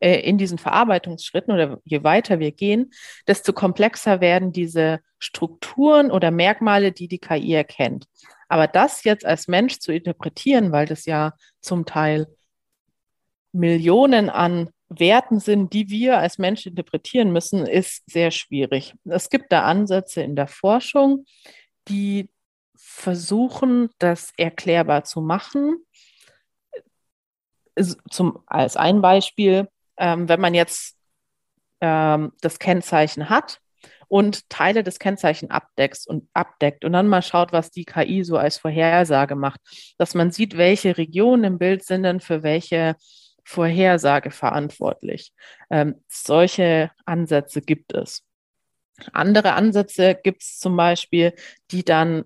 äh, 0.00 0.20
in 0.20 0.38
diesen 0.38 0.58
Verarbeitungsschritten 0.58 1.52
oder 1.52 1.80
je 1.84 2.02
weiter 2.04 2.38
wir 2.38 2.52
gehen, 2.52 2.92
desto 3.26 3.52
komplexer 3.52 4.20
werden 4.20 4.52
diese 4.52 5.00
Strukturen 5.18 6.10
oder 6.10 6.30
Merkmale, 6.30 6.92
die 6.92 7.08
die 7.08 7.18
KI 7.18 7.54
erkennt. 7.54 8.06
Aber 8.48 8.66
das 8.66 9.04
jetzt 9.04 9.24
als 9.24 9.48
Mensch 9.48 9.78
zu 9.78 9.92
interpretieren, 9.92 10.72
weil 10.72 10.86
das 10.86 11.06
ja 11.06 11.34
zum 11.60 11.86
Teil 11.86 12.26
Millionen 13.52 14.30
an 14.30 14.70
Werten 14.88 15.40
sind, 15.40 15.72
die 15.72 15.88
wir 15.88 16.18
als 16.18 16.38
Mensch 16.38 16.66
interpretieren 16.66 17.32
müssen, 17.32 17.66
ist 17.66 18.08
sehr 18.10 18.30
schwierig. 18.30 18.94
Es 19.04 19.30
gibt 19.30 19.50
da 19.50 19.62
Ansätze 19.62 20.22
in 20.22 20.36
der 20.36 20.46
Forschung, 20.46 21.24
die 21.88 22.28
versuchen, 22.76 23.90
das 23.98 24.32
erklärbar 24.36 25.04
zu 25.04 25.20
machen. 25.20 25.78
Zum, 28.10 28.40
als 28.46 28.76
ein 28.76 29.00
Beispiel, 29.00 29.68
ähm, 29.98 30.28
wenn 30.28 30.40
man 30.40 30.54
jetzt 30.54 30.96
ähm, 31.80 32.32
das 32.40 32.58
Kennzeichen 32.58 33.28
hat 33.28 33.60
und 34.08 34.48
Teile 34.48 34.82
des 34.82 34.98
Kennzeichen 34.98 35.50
abdeckt 35.50 36.06
und 36.06 36.28
abdeckt 36.34 36.84
und 36.84 36.92
dann 36.92 37.08
mal 37.08 37.22
schaut, 37.22 37.52
was 37.52 37.70
die 37.70 37.84
KI 37.84 38.24
so 38.24 38.36
als 38.36 38.58
Vorhersage 38.58 39.34
macht, 39.34 39.60
dass 39.98 40.14
man 40.14 40.30
sieht, 40.30 40.56
welche 40.56 40.96
Regionen 40.96 41.44
im 41.44 41.58
Bild 41.58 41.84
sind 41.84 42.04
denn 42.04 42.20
für 42.20 42.42
welche 42.42 42.96
Vorhersage 43.44 44.30
verantwortlich. 44.30 45.32
Ähm, 45.70 46.02
solche 46.08 46.90
Ansätze 47.04 47.60
gibt 47.60 47.92
es. 47.92 48.24
Andere 49.12 49.54
Ansätze 49.54 50.14
gibt 50.14 50.42
es 50.42 50.58
zum 50.58 50.76
Beispiel, 50.76 51.34
die 51.70 51.84
dann 51.84 52.24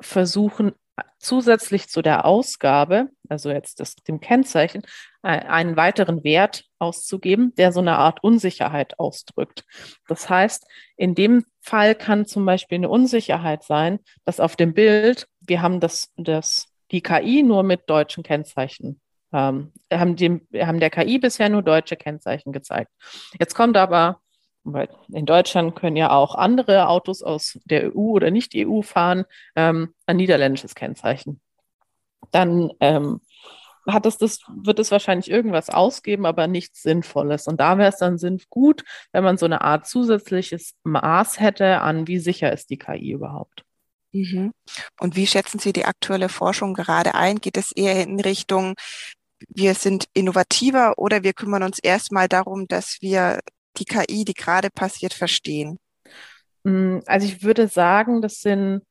versuchen, 0.00 0.72
zusätzlich 1.18 1.88
zu 1.88 2.02
der 2.02 2.24
Ausgabe, 2.24 3.08
also 3.28 3.50
jetzt 3.50 3.80
das, 3.80 3.94
dem 3.96 4.20
Kennzeichen, 4.20 4.82
äh, 5.22 5.28
einen 5.28 5.76
weiteren 5.76 6.24
Wert 6.24 6.64
auszugeben, 6.78 7.54
der 7.56 7.72
so 7.72 7.80
eine 7.80 7.96
Art 7.96 8.22
Unsicherheit 8.22 8.98
ausdrückt. 8.98 9.64
Das 10.08 10.28
heißt, 10.28 10.66
in 10.96 11.14
dem 11.14 11.44
Fall 11.60 11.94
kann 11.94 12.26
zum 12.26 12.44
Beispiel 12.44 12.76
eine 12.76 12.88
Unsicherheit 12.88 13.62
sein, 13.64 14.00
dass 14.24 14.40
auf 14.40 14.56
dem 14.56 14.74
Bild, 14.74 15.28
wir 15.40 15.62
haben 15.62 15.80
das, 15.80 16.12
das, 16.16 16.68
die 16.90 17.02
KI 17.02 17.42
nur 17.42 17.62
mit 17.62 17.88
deutschen 17.88 18.22
Kennzeichen 18.22 19.00
ähm, 19.32 19.72
haben, 19.92 20.16
dem, 20.16 20.46
haben 20.54 20.80
der 20.80 20.90
KI 20.90 21.18
bisher 21.18 21.48
nur 21.48 21.62
deutsche 21.62 21.96
Kennzeichen 21.96 22.52
gezeigt. 22.52 22.90
Jetzt 23.38 23.54
kommt 23.54 23.76
aber, 23.76 24.20
weil 24.72 24.88
in 25.08 25.26
Deutschland 25.26 25.76
können 25.76 25.96
ja 25.96 26.10
auch 26.10 26.34
andere 26.34 26.88
Autos 26.88 27.22
aus 27.22 27.58
der 27.64 27.94
EU 27.94 28.10
oder 28.10 28.30
nicht 28.30 28.52
EU 28.54 28.82
fahren, 28.82 29.24
ähm, 29.56 29.94
ein 30.06 30.16
niederländisches 30.16 30.74
Kennzeichen. 30.74 31.40
Dann 32.30 32.70
ähm, 32.80 33.20
hat 33.86 34.06
es 34.06 34.18
das, 34.18 34.40
wird 34.48 34.78
es 34.78 34.90
wahrscheinlich 34.90 35.30
irgendwas 35.30 35.70
ausgeben, 35.70 36.26
aber 36.26 36.46
nichts 36.46 36.82
Sinnvolles. 36.82 37.46
Und 37.46 37.60
da 37.60 37.78
wäre 37.78 37.88
es 37.88 37.98
dann 37.98 38.18
sinn 38.18 38.40
gut, 38.50 38.84
wenn 39.12 39.24
man 39.24 39.38
so 39.38 39.46
eine 39.46 39.62
Art 39.62 39.86
zusätzliches 39.86 40.74
Maß 40.84 41.40
hätte 41.40 41.80
an, 41.80 42.06
wie 42.06 42.18
sicher 42.18 42.52
ist 42.52 42.70
die 42.70 42.78
KI 42.78 43.12
überhaupt. 43.12 43.64
Mhm. 44.12 44.52
Und 44.98 45.16
wie 45.16 45.26
schätzen 45.26 45.58
Sie 45.58 45.72
die 45.72 45.84
aktuelle 45.84 46.28
Forschung 46.28 46.74
gerade 46.74 47.14
ein? 47.14 47.40
Geht 47.40 47.56
es 47.56 47.72
eher 47.72 48.02
in 48.02 48.20
Richtung, 48.20 48.74
wir 49.48 49.74
sind 49.74 50.06
innovativer 50.12 50.98
oder 50.98 51.22
wir 51.22 51.32
kümmern 51.32 51.62
uns 51.62 51.78
erstmal 51.78 52.28
darum, 52.28 52.66
dass 52.68 52.98
wir 53.00 53.40
die 53.80 53.84
KI, 53.84 54.24
die 54.24 54.34
gerade 54.34 54.68
passiert, 54.70 55.14
verstehen? 55.14 55.78
Mm, 56.64 56.98
also 57.06 57.26
ich 57.26 57.42
würde 57.42 57.68
sagen, 57.68 58.22
das 58.22 58.40
sind 58.40 58.82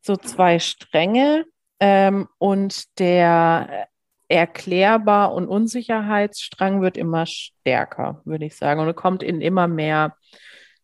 so 0.00 0.16
zwei 0.16 0.58
Stränge 0.58 1.44
ähm, 1.80 2.28
und 2.38 2.98
der 2.98 3.88
erklärbar 4.28 5.32
und 5.32 5.48
Unsicherheitsstrang 5.48 6.82
wird 6.82 6.96
immer 6.96 7.26
stärker, 7.26 8.20
würde 8.24 8.44
ich 8.44 8.56
sagen, 8.56 8.80
und 8.80 8.94
kommt 8.94 9.22
in 9.22 9.40
immer 9.40 9.68
mehr 9.68 10.16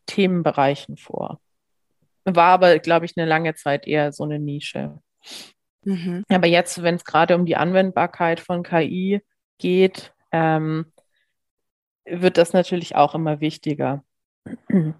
Themenbereichen 0.06 0.96
vor. 0.96 1.40
War 2.24 2.52
aber, 2.52 2.78
glaube 2.78 3.04
ich, 3.04 3.12
eine 3.16 3.28
lange 3.28 3.54
Zeit 3.54 3.86
eher 3.86 4.12
so 4.12 4.24
eine 4.24 4.38
Nische. 4.38 4.98
Mhm. 5.84 6.24
Aber 6.28 6.46
jetzt, 6.46 6.82
wenn 6.82 6.94
es 6.94 7.04
gerade 7.04 7.36
um 7.36 7.44
die 7.44 7.56
Anwendbarkeit 7.56 8.40
von 8.40 8.62
KI 8.62 9.20
geht, 9.58 10.14
ähm, 10.32 10.86
wird 12.06 12.38
das 12.38 12.52
natürlich 12.52 12.96
auch 12.96 13.14
immer 13.14 13.40
wichtiger. 13.40 14.04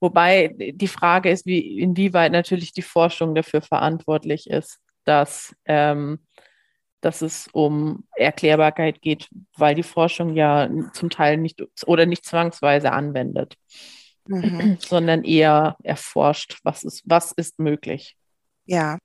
Wobei 0.00 0.54
die 0.56 0.88
Frage 0.88 1.30
ist, 1.30 1.44
wie, 1.46 1.80
inwieweit 1.80 2.30
natürlich 2.32 2.72
die 2.72 2.82
Forschung 2.82 3.34
dafür 3.34 3.62
verantwortlich 3.62 4.48
ist, 4.48 4.78
dass, 5.04 5.54
ähm, 5.64 6.20
dass 7.00 7.22
es 7.22 7.48
um 7.52 8.04
Erklärbarkeit 8.16 9.02
geht, 9.02 9.28
weil 9.56 9.74
die 9.74 9.82
Forschung 9.82 10.36
ja 10.36 10.70
zum 10.92 11.10
Teil 11.10 11.36
nicht 11.36 11.62
oder 11.86 12.06
nicht 12.06 12.24
zwangsweise 12.24 12.92
anwendet, 12.92 13.56
mhm. 14.26 14.76
sondern 14.80 15.24
eher 15.24 15.76
erforscht, 15.82 16.60
was 16.62 16.84
ist, 16.84 17.02
was 17.04 17.32
ist 17.32 17.58
möglich. 17.58 18.16
Ja, 18.66 18.98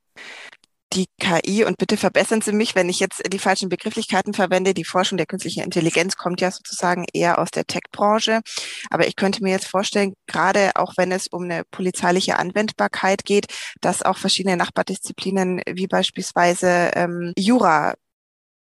die 0.93 1.07
KI, 1.19 1.63
und 1.65 1.77
bitte 1.77 1.97
verbessern 1.97 2.41
Sie 2.41 2.51
mich, 2.51 2.75
wenn 2.75 2.89
ich 2.89 2.99
jetzt 2.99 3.21
die 3.31 3.39
falschen 3.39 3.69
Begrifflichkeiten 3.69 4.33
verwende, 4.33 4.73
die 4.73 4.83
Forschung 4.83 5.17
der 5.17 5.25
künstlichen 5.25 5.63
Intelligenz 5.63 6.15
kommt 6.17 6.41
ja 6.41 6.51
sozusagen 6.51 7.05
eher 7.13 7.39
aus 7.39 7.51
der 7.51 7.65
Tech-Branche. 7.65 8.41
Aber 8.89 9.07
ich 9.07 9.15
könnte 9.15 9.43
mir 9.43 9.51
jetzt 9.51 9.67
vorstellen, 9.67 10.13
gerade 10.27 10.71
auch 10.75 10.93
wenn 10.97 11.11
es 11.11 11.27
um 11.27 11.43
eine 11.43 11.63
polizeiliche 11.71 12.37
Anwendbarkeit 12.37 13.25
geht, 13.25 13.47
dass 13.81 14.03
auch 14.03 14.17
verschiedene 14.17 14.57
Nachbardisziplinen 14.57 15.61
wie 15.69 15.87
beispielsweise 15.87 16.91
ähm, 16.95 17.33
Jura 17.37 17.95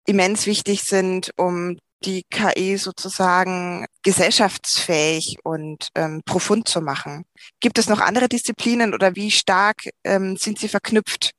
immens 0.05 0.45
wichtig 0.45 0.83
sind, 0.83 1.31
um 1.37 1.77
die 2.03 2.23
KI 2.29 2.77
sozusagen 2.77 3.85
gesellschaftsfähig 4.03 5.37
und 5.43 5.89
ähm, 5.95 6.21
profund 6.25 6.67
zu 6.67 6.81
machen. 6.81 7.25
Gibt 7.59 7.79
es 7.79 7.89
noch 7.89 7.99
andere 7.99 8.29
Disziplinen 8.29 8.93
oder 8.93 9.15
wie 9.15 9.31
stark 9.31 9.89
ähm, 10.03 10.37
sind 10.37 10.59
sie 10.59 10.67
verknüpft 10.67 11.31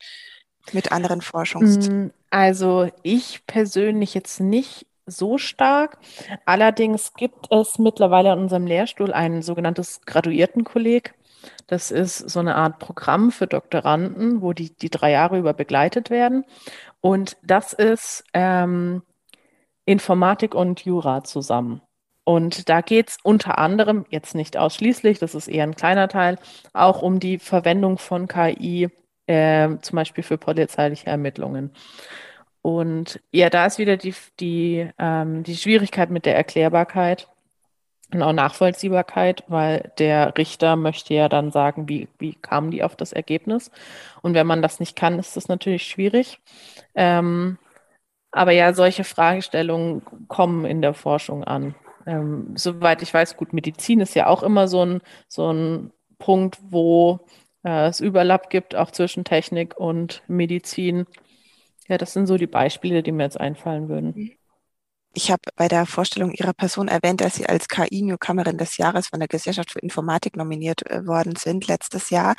mit 0.72 0.92
anderen 0.92 1.20
Forschungs? 1.20 1.88
Mm, 1.88 2.06
also 2.30 2.90
ich 3.02 3.46
persönlich 3.46 4.14
jetzt 4.14 4.40
nicht 4.40 4.86
so 5.06 5.38
stark. 5.38 5.98
Allerdings 6.44 7.14
gibt 7.14 7.50
es 7.52 7.78
mittlerweile 7.78 8.32
an 8.32 8.40
unserem 8.40 8.66
Lehrstuhl 8.66 9.12
ein 9.12 9.42
sogenanntes 9.42 10.00
Graduiertenkolleg. 10.04 11.14
Das 11.68 11.90
ist 11.90 12.18
so 12.18 12.40
eine 12.40 12.56
Art 12.56 12.78
Programm 12.78 13.30
für 13.30 13.46
Doktoranden, 13.46 14.42
wo 14.42 14.52
die, 14.52 14.76
die 14.76 14.90
drei 14.90 15.12
Jahre 15.12 15.38
über 15.38 15.54
begleitet 15.54 16.10
werden. 16.10 16.44
Und 17.00 17.36
das 17.42 17.72
ist 17.72 18.24
ähm, 18.34 19.02
Informatik 19.84 20.54
und 20.54 20.84
Jura 20.84 21.22
zusammen. 21.22 21.80
Und 22.24 22.68
da 22.68 22.80
geht 22.80 23.10
es 23.10 23.18
unter 23.22 23.58
anderem, 23.58 24.04
jetzt 24.10 24.34
nicht 24.34 24.56
ausschließlich, 24.56 25.20
das 25.20 25.36
ist 25.36 25.46
eher 25.46 25.62
ein 25.62 25.76
kleiner 25.76 26.08
Teil, 26.08 26.38
auch 26.72 27.00
um 27.00 27.20
die 27.20 27.38
Verwendung 27.38 27.98
von 27.98 28.26
KI 28.26 28.90
äh, 29.26 29.68
zum 29.80 29.96
Beispiel 29.96 30.24
für 30.24 30.38
polizeiliche 30.38 31.06
Ermittlungen. 31.06 31.70
Und 32.62 33.20
ja, 33.30 33.48
da 33.48 33.66
ist 33.66 33.78
wieder 33.78 33.96
die, 33.96 34.14
die, 34.40 34.90
ähm, 34.98 35.44
die 35.44 35.56
Schwierigkeit 35.56 36.10
mit 36.10 36.26
der 36.26 36.36
Erklärbarkeit 36.36 37.28
und 38.12 38.22
auch 38.22 38.32
Nachvollziehbarkeit, 38.32 39.44
weil 39.48 39.92
der 39.98 40.36
Richter 40.36 40.76
möchte 40.76 41.14
ja 41.14 41.28
dann 41.28 41.50
sagen, 41.52 41.88
wie, 41.88 42.08
wie 42.18 42.34
kamen 42.34 42.70
die 42.70 42.82
auf 42.82 42.96
das 42.96 43.12
Ergebnis. 43.12 43.70
Und 44.22 44.34
wenn 44.34 44.46
man 44.46 44.62
das 44.62 44.80
nicht 44.80 44.96
kann, 44.96 45.18
ist 45.18 45.36
das 45.36 45.48
natürlich 45.48 45.84
schwierig. 45.84 46.40
Ähm, 46.94 47.58
aber 48.32 48.52
ja, 48.52 48.74
solche 48.74 49.04
Fragestellungen 49.04 50.02
kommen 50.28 50.64
in 50.64 50.82
der 50.82 50.94
Forschung 50.94 51.44
an. 51.44 51.74
Ähm, 52.06 52.52
soweit 52.56 53.02
ich 53.02 53.12
weiß, 53.12 53.36
gut, 53.36 53.52
Medizin 53.52 54.00
ist 54.00 54.14
ja 54.14 54.26
auch 54.26 54.42
immer 54.42 54.68
so 54.68 54.84
ein, 54.84 55.00
so 55.28 55.52
ein 55.52 55.92
Punkt, 56.18 56.58
wo 56.62 57.20
äh, 57.66 57.88
es 57.88 58.00
Überlapp 58.00 58.48
gibt, 58.48 58.76
auch 58.76 58.92
zwischen 58.92 59.24
Technik 59.24 59.76
und 59.76 60.22
Medizin. 60.28 61.06
Ja, 61.88 61.98
das 61.98 62.12
sind 62.12 62.26
so 62.26 62.36
die 62.36 62.46
Beispiele, 62.46 63.02
die 63.02 63.12
mir 63.12 63.24
jetzt 63.24 63.40
einfallen 63.40 63.88
würden. 63.88 64.32
Ich 65.14 65.30
habe 65.30 65.42
bei 65.56 65.66
der 65.66 65.86
Vorstellung 65.86 66.32
Ihrer 66.32 66.52
Person 66.52 66.88
erwähnt, 66.88 67.20
dass 67.20 67.34
Sie 67.34 67.46
als 67.46 67.68
KI-Newcomerin 67.68 68.58
des 68.58 68.76
Jahres 68.76 69.08
von 69.08 69.18
der 69.18 69.28
Gesellschaft 69.28 69.72
für 69.72 69.78
Informatik 69.80 70.36
nominiert 70.36 70.88
äh, 70.90 71.06
worden 71.06 71.34
sind 71.36 71.66
letztes 71.66 72.10
Jahr. 72.10 72.36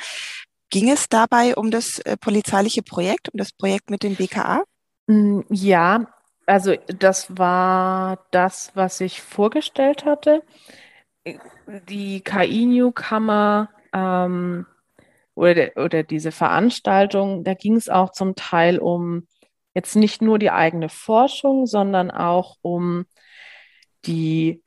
Ging 0.70 0.90
es 0.90 1.08
dabei 1.08 1.56
um 1.56 1.70
das 1.70 1.98
äh, 2.00 2.16
polizeiliche 2.16 2.82
Projekt, 2.82 3.32
um 3.32 3.38
das 3.38 3.52
Projekt 3.52 3.90
mit 3.90 4.02
dem 4.02 4.14
BKA? 4.14 4.62
Mm, 5.08 5.40
ja, 5.50 6.06
also 6.46 6.74
das 6.86 7.36
war 7.36 8.24
das, 8.30 8.70
was 8.74 9.00
ich 9.00 9.20
vorgestellt 9.20 10.04
hatte. 10.04 10.42
Die 11.88 12.20
KI-Newcomer 12.20 13.68
ähm, 13.92 14.66
oder, 15.38 15.70
oder 15.76 16.02
diese 16.02 16.32
Veranstaltung, 16.32 17.44
da 17.44 17.54
ging 17.54 17.76
es 17.76 17.88
auch 17.88 18.10
zum 18.10 18.34
Teil 18.34 18.78
um 18.78 19.26
jetzt 19.74 19.94
nicht 19.94 20.20
nur 20.20 20.38
die 20.38 20.50
eigene 20.50 20.88
Forschung, 20.88 21.66
sondern 21.66 22.10
auch 22.10 22.56
um 22.62 23.06
die 24.04 24.62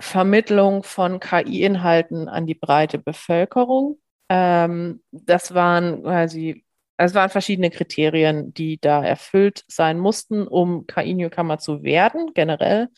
Vermittlung 0.00 0.82
von 0.82 1.20
KI-Inhalten 1.20 2.28
an 2.28 2.46
die 2.46 2.54
breite 2.54 2.98
Bevölkerung. 2.98 3.98
Ähm, 4.30 5.02
das 5.10 5.52
waren 5.52 6.02
quasi, 6.02 6.64
also 6.96 7.12
es 7.12 7.14
waren 7.14 7.30
verschiedene 7.30 7.70
Kriterien, 7.70 8.54
die 8.54 8.80
da 8.80 9.04
erfüllt 9.04 9.64
sein 9.68 9.98
mussten, 9.98 10.46
um 10.46 10.86
KI-Newcomer 10.86 11.58
zu 11.58 11.82
werden, 11.82 12.32
generell. 12.32 12.88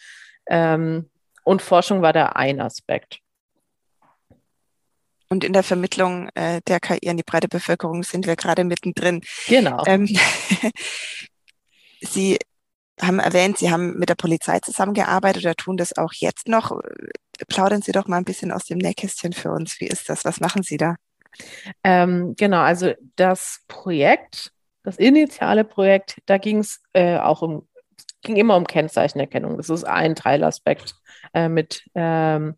Ähm, 0.46 1.10
und 1.42 1.62
Forschung 1.62 2.02
war 2.02 2.12
da 2.12 2.26
ein 2.26 2.60
Aspekt. 2.60 3.21
Und 5.32 5.44
in 5.44 5.54
der 5.54 5.62
Vermittlung 5.62 6.28
äh, 6.34 6.60
der 6.68 6.78
KI 6.78 7.08
an 7.08 7.16
die 7.16 7.22
breite 7.22 7.48
Bevölkerung 7.48 8.02
sind 8.02 8.26
wir 8.26 8.36
gerade 8.36 8.64
mittendrin. 8.64 9.22
Genau. 9.48 9.82
Ähm, 9.86 10.06
Sie 12.02 12.38
haben 13.00 13.18
erwähnt, 13.18 13.56
Sie 13.56 13.70
haben 13.70 13.98
mit 13.98 14.10
der 14.10 14.14
Polizei 14.14 14.60
zusammengearbeitet 14.60 15.42
oder 15.44 15.54
tun 15.54 15.78
das 15.78 15.96
auch 15.96 16.12
jetzt 16.12 16.48
noch. 16.48 16.78
Plaudern 17.48 17.80
Sie 17.80 17.92
doch 17.92 18.08
mal 18.08 18.18
ein 18.18 18.26
bisschen 18.26 18.52
aus 18.52 18.66
dem 18.66 18.76
Nähkästchen 18.76 19.32
für 19.32 19.50
uns. 19.52 19.80
Wie 19.80 19.86
ist 19.86 20.10
das? 20.10 20.26
Was 20.26 20.40
machen 20.40 20.62
Sie 20.64 20.76
da? 20.76 20.96
Ähm, 21.82 22.34
genau, 22.36 22.60
also 22.60 22.92
das 23.16 23.62
Projekt, 23.68 24.52
das 24.82 24.98
initiale 24.98 25.64
Projekt, 25.64 26.18
da 26.26 26.36
ging 26.36 26.58
es 26.58 26.82
äh, 26.92 27.16
auch 27.16 27.40
um, 27.40 27.66
ging 28.20 28.36
immer 28.36 28.58
um 28.58 28.66
Kennzeichenerkennung. 28.66 29.56
Das 29.56 29.70
ist 29.70 29.84
ein 29.84 30.14
Teilaspekt, 30.14 30.94
äh, 31.32 31.48
mit 31.48 31.84
ähm, 31.94 32.56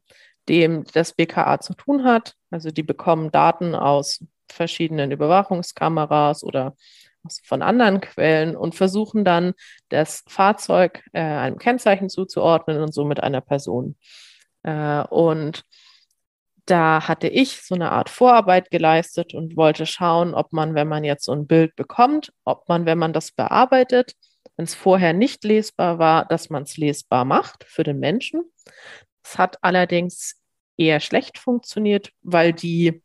dem 0.49 0.85
das 0.93 1.13
BKA 1.13 1.61
zu 1.61 1.75
tun 1.75 2.05
hat. 2.05 2.35
Also 2.51 2.71
die 2.71 2.83
bekommen 2.83 3.31
Daten 3.31 3.75
aus 3.75 4.25
verschiedenen 4.49 5.11
Überwachungskameras 5.11 6.45
oder 6.45 6.75
von 7.43 7.63
anderen 7.63 8.01
Quellen 8.01 8.57
und 8.57 8.75
versuchen 8.75 9.25
dann, 9.25 9.55
das 9.89 10.25
Fahrzeug 10.29 11.03
äh, 11.13 11.21
einem 11.21 11.59
Kennzeichen 11.59 12.09
zuzuordnen 12.09 12.83
und 12.83 12.93
somit 12.93 13.21
einer 13.21 13.41
Person. 13.41 13.97
Äh, 14.63 15.03
und 15.05 15.65
da 16.67 17.09
hatte 17.09 17.29
ich 17.29 17.63
so 17.63 17.75
eine 17.75 17.93
Art 17.93 18.09
Vorarbeit 18.09 18.71
geleistet 18.71 19.35
und 19.35 19.57
wollte 19.57 19.87
schauen, 19.87 20.35
ob 20.35 20.53
man, 20.53 20.75
wenn 20.75 20.89
man 20.89 21.05
jetzt 21.05 21.25
so 21.25 21.33
ein 21.33 21.47
Bild 21.47 21.77
bekommt, 21.77 22.33
ob 22.45 22.69
man, 22.69 22.87
wenn 22.87 22.99
man 22.99 23.13
das 23.13 23.33
bearbeitet, 23.33 24.15
wenn 24.57 24.65
es 24.65 24.75
vorher 24.75 25.13
nicht 25.13 25.45
lesbar 25.45 25.99
war, 25.99 26.25
dass 26.25 26.49
man 26.49 26.63
es 26.63 26.77
lesbar 26.77 27.25
macht 27.25 27.65
für 27.65 27.83
den 27.83 27.99
Menschen. 27.99 28.45
Es 29.25 29.39
hat 29.39 29.59
allerdings 29.63 30.41
eher 30.77 31.01
schlecht 31.01 31.39
funktioniert, 31.39 32.11
weil 32.23 32.53
die, 32.53 33.03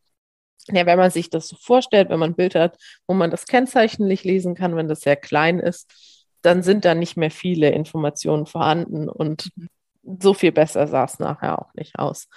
ja, 0.68 0.86
wenn 0.86 0.98
man 0.98 1.10
sich 1.10 1.30
das 1.30 1.48
so 1.48 1.56
vorstellt, 1.56 2.10
wenn 2.10 2.18
man 2.18 2.32
ein 2.32 2.36
Bild 2.36 2.54
hat, 2.54 2.76
wo 3.06 3.14
man 3.14 3.30
das 3.30 3.46
Kennzeichen 3.46 4.06
nicht 4.06 4.24
lesen 4.24 4.54
kann, 4.54 4.76
wenn 4.76 4.88
das 4.88 5.00
sehr 5.00 5.16
klein 5.16 5.58
ist, 5.58 5.90
dann 6.42 6.62
sind 6.62 6.84
da 6.84 6.94
nicht 6.94 7.16
mehr 7.16 7.30
viele 7.30 7.70
Informationen 7.70 8.46
vorhanden 8.46 9.08
und 9.08 9.50
so 10.20 10.34
viel 10.34 10.52
besser 10.52 10.86
sah 10.86 11.04
es 11.04 11.18
nachher 11.18 11.60
auch 11.60 11.74
nicht 11.74 11.98
aus. 11.98 12.28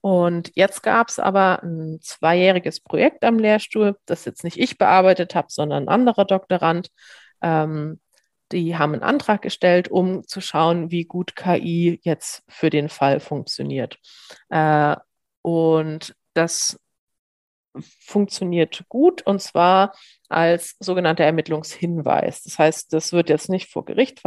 Und 0.00 0.52
jetzt 0.54 0.82
gab 0.82 1.08
es 1.08 1.18
aber 1.18 1.62
ein 1.62 1.98
zweijähriges 2.00 2.80
Projekt 2.80 3.24
am 3.24 3.38
Lehrstuhl, 3.38 3.96
das 4.06 4.24
jetzt 4.24 4.44
nicht 4.44 4.58
ich 4.58 4.78
bearbeitet 4.78 5.34
habe, 5.34 5.48
sondern 5.50 5.84
ein 5.84 5.88
anderer 5.88 6.24
Doktorand. 6.24 6.88
Ähm, 7.42 8.00
die 8.52 8.76
haben 8.76 8.94
einen 8.94 9.02
Antrag 9.02 9.42
gestellt, 9.42 9.88
um 9.88 10.26
zu 10.26 10.40
schauen, 10.40 10.90
wie 10.90 11.04
gut 11.04 11.36
KI 11.36 12.00
jetzt 12.02 12.42
für 12.48 12.70
den 12.70 12.88
Fall 12.88 13.20
funktioniert. 13.20 13.98
Äh, 14.48 14.96
und 15.42 16.14
das 16.34 16.78
funktioniert 18.00 18.84
gut 18.88 19.22
und 19.22 19.40
zwar 19.40 19.94
als 20.28 20.76
sogenannter 20.80 21.24
Ermittlungshinweis. 21.24 22.42
Das 22.42 22.58
heißt, 22.58 22.92
das 22.92 23.12
wird 23.12 23.28
jetzt 23.28 23.48
nicht 23.48 23.70
vor 23.70 23.84
Gericht 23.84 24.20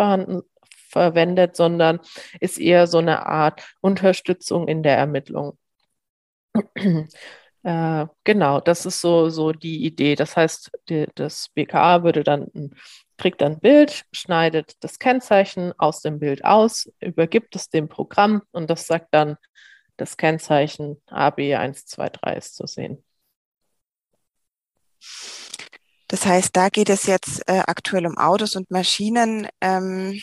verwendet, 0.90 1.56
sondern 1.56 2.00
ist 2.40 2.60
eher 2.60 2.88
so 2.88 3.00
eine 3.00 3.25
Art 3.25 3.75
Unterstützung 3.82 4.68
in 4.68 4.84
der 4.84 4.98
Ermittlung. 4.98 5.58
Äh, 7.63 8.08
genau, 8.24 8.60
das 8.60 8.86
ist 8.86 9.01
so, 9.01 9.30
so 9.30 9.51
die 9.51 9.86
Idee. 9.86 10.15
Das 10.15 10.36
heißt, 10.36 10.72
die, 10.89 11.08
das 11.15 11.50
BKA 11.50 12.03
würde 12.03 12.24
dann 12.24 12.48
ein 12.56 12.75
kriegt 13.22 13.41
dann 13.41 13.53
ein 13.53 13.60
Bild, 13.60 14.06
schneidet 14.12 14.84
das 14.84 14.98
Kennzeichen 14.98 15.74
aus 15.77 16.01
dem 16.01 16.18
Bild 16.18 16.44
aus, 16.44 16.91
übergibt 17.00 17.56
es 17.56 17.70
dem 17.70 17.88
Programm 17.88 18.41
und 18.50 18.68
das 18.68 18.88
sagt 18.88 19.10
dann, 19.12 19.38
das 19.96 20.18
Kennzeichen 20.18 21.00
AB123 21.08 22.36
ist 22.36 22.56
zu 22.56 22.65
sehen. 22.65 23.03
Das 26.08 26.25
heißt, 26.25 26.56
da 26.56 26.70
geht 26.70 26.89
es 26.89 27.06
jetzt 27.06 27.48
äh, 27.48 27.62
aktuell 27.68 28.08
um 28.08 28.18
Autos 28.18 28.56
und 28.56 28.72
Maschinen. 28.72 29.48
Ähm, 29.62 30.20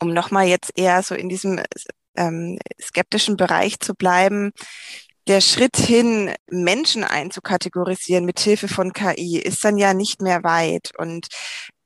um 0.00 0.12
nochmal 0.12 0.46
jetzt 0.46 0.72
eher 0.76 1.02
so 1.02 1.16
in 1.16 1.28
diesem 1.28 1.60
ähm, 2.16 2.58
skeptischen 2.80 3.36
Bereich 3.36 3.80
zu 3.80 3.94
bleiben. 3.94 4.52
Der 5.28 5.40
Schritt 5.42 5.76
hin, 5.76 6.34
Menschen 6.50 7.04
einzukategorisieren 7.04 8.24
mit 8.24 8.40
Hilfe 8.40 8.66
von 8.66 8.92
KI, 8.92 9.38
ist 9.38 9.64
dann 9.64 9.76
ja 9.76 9.94
nicht 9.94 10.22
mehr 10.22 10.42
weit. 10.42 10.90
Und 10.96 11.28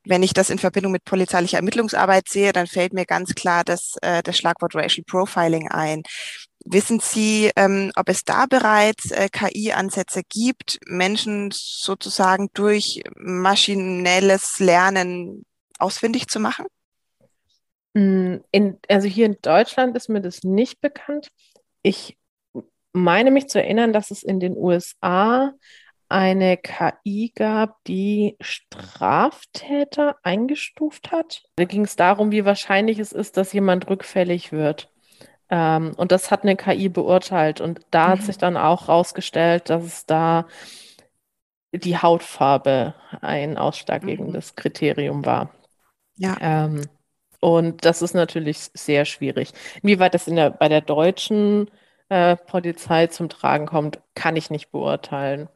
wenn 0.05 0.23
ich 0.23 0.33
das 0.33 0.51
in 0.51 0.59
Verbindung 0.59 0.93
mit 0.93 1.05
polizeilicher 1.05 1.59
Ermittlungsarbeit 1.59 2.29
sehe, 2.29 2.53
dann 2.53 2.67
fällt 2.67 2.93
mir 2.93 3.05
ganz 3.05 3.35
klar 3.35 3.65
das, 3.65 3.97
äh, 4.03 4.23
das 4.23 4.39
Schlagwort 4.39 4.75
Racial 4.75 5.05
Profiling 5.05 5.71
ein. 5.71 6.03
Wissen 6.65 7.01
Sie, 7.01 7.51
ähm, 7.57 7.91
ob 7.97 8.09
es 8.09 8.25
da 8.25 8.47
bereits 8.47 9.11
äh, 9.11 9.29
KI-Ansätze 9.29 10.23
gibt, 10.29 10.79
Menschen 10.87 11.51
sozusagen 11.53 12.49
durch 12.55 13.03
maschinelles 13.17 14.61
Lernen 14.61 15.45
ausfindig 15.79 16.29
zu 16.29 16.39
machen? 16.39 16.67
Mm, 17.95 18.37
in, 18.53 18.79
also 18.89 19.09
hier 19.09 19.27
in 19.27 19.37
Deutschland 19.43 19.97
ist 19.97 20.09
mir 20.09 20.21
das 20.21 20.45
nicht 20.45 20.81
bekannt. 20.81 21.29
Ich 21.83 22.17
meine 22.93 23.31
mich 23.31 23.49
zu 23.49 23.61
erinnern, 23.61 23.93
dass 23.93 24.11
es 24.11 24.23
in 24.23 24.41
den 24.41 24.57
USA 24.57 25.53
eine 26.09 26.59
KI 26.59 27.33
gab, 27.35 27.83
die 27.85 28.37
Straftäter 28.41 30.17
eingestuft 30.23 31.11
hat. 31.11 31.43
Da 31.57 31.65
ging 31.65 31.85
es 31.85 31.97
darum, 31.97 32.33
wie 32.33 32.45
wahrscheinlich 32.45 32.99
es 32.99 33.13
ist, 33.13 33.39
dass 33.39 33.55
jemand 33.55 33.89
rückfällig 33.89 34.53
wird. 34.53 34.91
Ähm, 35.49 35.95
und 35.97 36.13
das 36.13 36.31
hat 36.31 36.43
eine 36.43 36.57
KI 36.57 36.91
beurteilt. 36.91 37.63
Und 37.63 37.81
da 37.91 38.09
mhm. 38.09 38.11
hat 38.11 38.23
sich 38.23 38.37
dann 38.37 38.59
auch 38.59 38.89
herausgestellt, 38.89 39.71
dass 39.71 39.85
es 39.85 40.07
da 40.07 40.47
die 41.73 41.97
Hautfarbe 41.97 42.95
ein 43.23 43.57
ausschlaggebendes 43.57 44.53
mhm. 44.53 44.57
Kriterium 44.57 45.25
war. 45.25 45.51
Ja. 46.17 46.37
Ähm, 46.41 46.83
und 47.41 47.85
das 47.85 48.03
ist 48.03 48.15
natürlich 48.15 48.71
sehr 48.75 49.07
schwierig. 49.07 49.53
Inwieweit 49.83 50.15
das 50.15 50.29
in 50.29 50.37
der, 50.37 50.51
bei 50.51 50.69
der 50.69 50.83
deutschen 50.83 51.71
äh, 52.13 52.37
Polizei 52.37 53.07
zum 53.07 53.31
Tragen 53.31 53.65
kommt, 53.65 53.99
kann 54.15 54.37
ich 54.37 54.51
nicht 54.51 54.71
beurteilen. 54.71 55.49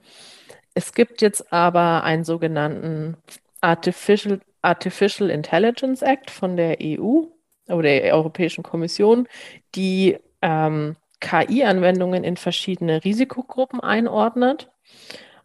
Es 0.72 0.94
gibt 0.94 1.20
jetzt 1.20 1.52
aber 1.52 2.02
einen 2.02 2.24
sogenannten 2.24 3.18
Artificial, 3.60 4.40
Artificial 4.62 5.28
Intelligence 5.28 6.00
Act 6.00 6.30
von 6.30 6.56
der 6.56 6.78
EU 6.80 7.24
oder 7.68 7.82
der 7.82 8.14
Europäischen 8.14 8.62
Kommission, 8.62 9.28
die 9.74 10.16
ähm, 10.40 10.96
KI-Anwendungen 11.20 12.24
in 12.24 12.38
verschiedene 12.38 13.04
Risikogruppen 13.04 13.80
einordnet 13.80 14.70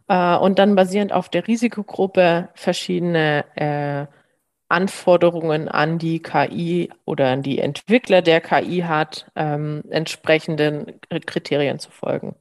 äh, 0.08 0.36
und 0.36 0.58
dann 0.58 0.74
basierend 0.74 1.12
auf 1.12 1.28
der 1.28 1.46
Risikogruppe 1.46 2.48
verschiedene 2.54 3.44
äh, 3.56 4.06
Anforderungen 4.72 5.68
an 5.68 5.98
die 5.98 6.20
KI 6.20 6.90
oder 7.04 7.28
an 7.28 7.42
die 7.42 7.58
Entwickler 7.58 8.22
der 8.22 8.40
KI 8.40 8.80
hat, 8.80 9.30
ähm, 9.36 9.82
entsprechenden 9.90 11.00
Kriterien 11.26 11.78
zu 11.78 11.90
folgen. 11.90 12.34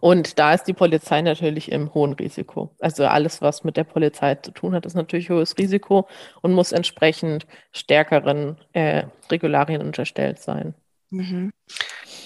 Und 0.00 0.38
da 0.38 0.54
ist 0.54 0.64
die 0.64 0.72
Polizei 0.72 1.20
natürlich 1.22 1.70
im 1.70 1.92
hohen 1.94 2.12
Risiko. 2.14 2.74
Also 2.80 3.06
alles, 3.06 3.42
was 3.42 3.64
mit 3.64 3.76
der 3.76 3.84
Polizei 3.84 4.34
zu 4.36 4.52
tun 4.52 4.74
hat, 4.74 4.86
ist 4.86 4.94
natürlich 4.94 5.30
hohes 5.30 5.56
Risiko 5.58 6.08
und 6.42 6.52
muss 6.52 6.72
entsprechend 6.72 7.46
stärkeren 7.72 8.56
äh, 8.72 9.04
Regularien 9.30 9.82
unterstellt 9.82 10.38
sein. 10.38 10.74
Mhm. 11.10 11.52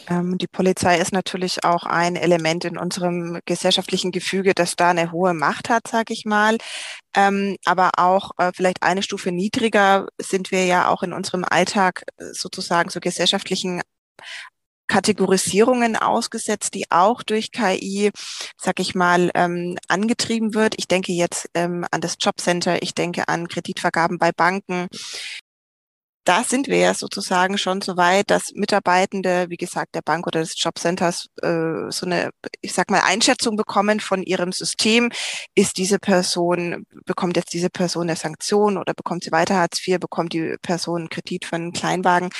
Ähm, 0.08 0.38
die 0.38 0.46
Polizei 0.46 0.99
ist 0.99 1.12
natürlich 1.12 1.64
auch 1.64 1.84
ein 1.84 2.16
Element 2.16 2.64
in 2.64 2.78
unserem 2.78 3.40
gesellschaftlichen 3.44 4.12
Gefüge, 4.12 4.54
das 4.54 4.76
da 4.76 4.90
eine 4.90 5.12
hohe 5.12 5.34
Macht 5.34 5.68
hat, 5.68 5.88
sage 5.88 6.12
ich 6.12 6.25
mal. 6.25 6.58
Ähm, 7.14 7.56
aber 7.64 7.92
auch 7.96 8.32
äh, 8.38 8.52
vielleicht 8.54 8.82
eine 8.82 9.02
Stufe 9.02 9.32
niedriger 9.32 10.08
sind 10.20 10.50
wir 10.50 10.66
ja 10.66 10.88
auch 10.88 11.02
in 11.02 11.12
unserem 11.12 11.44
Alltag 11.44 12.04
äh, 12.18 12.25
sozusagen 12.32 12.90
so 12.90 13.00
gesellschaftlichen 13.00 13.82
Kategorisierungen 14.87 15.96
ausgesetzt, 15.96 16.74
die 16.74 16.90
auch 16.90 17.22
durch 17.22 17.50
KI, 17.52 18.11
sag 18.61 18.81
ich 18.81 18.94
mal, 18.94 19.31
ähm, 19.35 19.79
angetrieben 19.88 20.55
wird. 20.55 20.74
Ich 20.76 20.88
denke 20.88 21.12
jetzt 21.12 21.48
ähm, 21.55 21.87
an 21.90 22.00
das 22.00 22.16
Jobcenter, 22.20 22.83
ich 22.83 22.94
denke 22.94 23.29
an 23.29 23.48
Kreditvergaben 23.48 24.18
bei 24.18 24.31
Banken, 24.33 24.88
da 26.24 26.42
sind 26.42 26.68
wir 26.68 26.78
ja 26.78 26.94
sozusagen 26.94 27.58
schon 27.58 27.82
so 27.82 27.96
weit, 27.98 28.30
dass 28.30 28.52
Mitarbeitende, 28.54 29.50
wie 29.50 29.58
gesagt, 29.58 29.94
der 29.94 30.00
Bank 30.02 30.26
oder 30.26 30.40
des 30.40 30.54
Jobcenters 30.60 31.28
äh, 31.42 31.90
so 31.90 32.06
eine, 32.06 32.30
ich 32.62 32.72
sag 32.72 32.90
mal, 32.90 33.02
Einschätzung 33.04 33.56
bekommen 33.56 34.00
von 34.00 34.22
ihrem 34.22 34.50
System. 34.50 35.10
Ist 35.54 35.76
diese 35.76 35.98
Person, 35.98 36.87
bekommt 37.04 37.37
jetzt 37.37 37.52
diese 37.52 37.68
Person 37.68 38.04
eine 38.04 38.16
Sanktion 38.16 38.78
oder 38.78 38.94
bekommt 38.94 39.24
sie 39.24 39.32
weiter 39.32 39.56
Hartz 39.56 39.87
IV, 39.87 40.00
bekommt 40.00 40.32
die 40.32 40.56
Person 40.62 41.02
einen 41.02 41.08
Kredit 41.10 41.44
für 41.44 41.56
einen 41.56 41.72
Kleinwagen? 41.72 42.30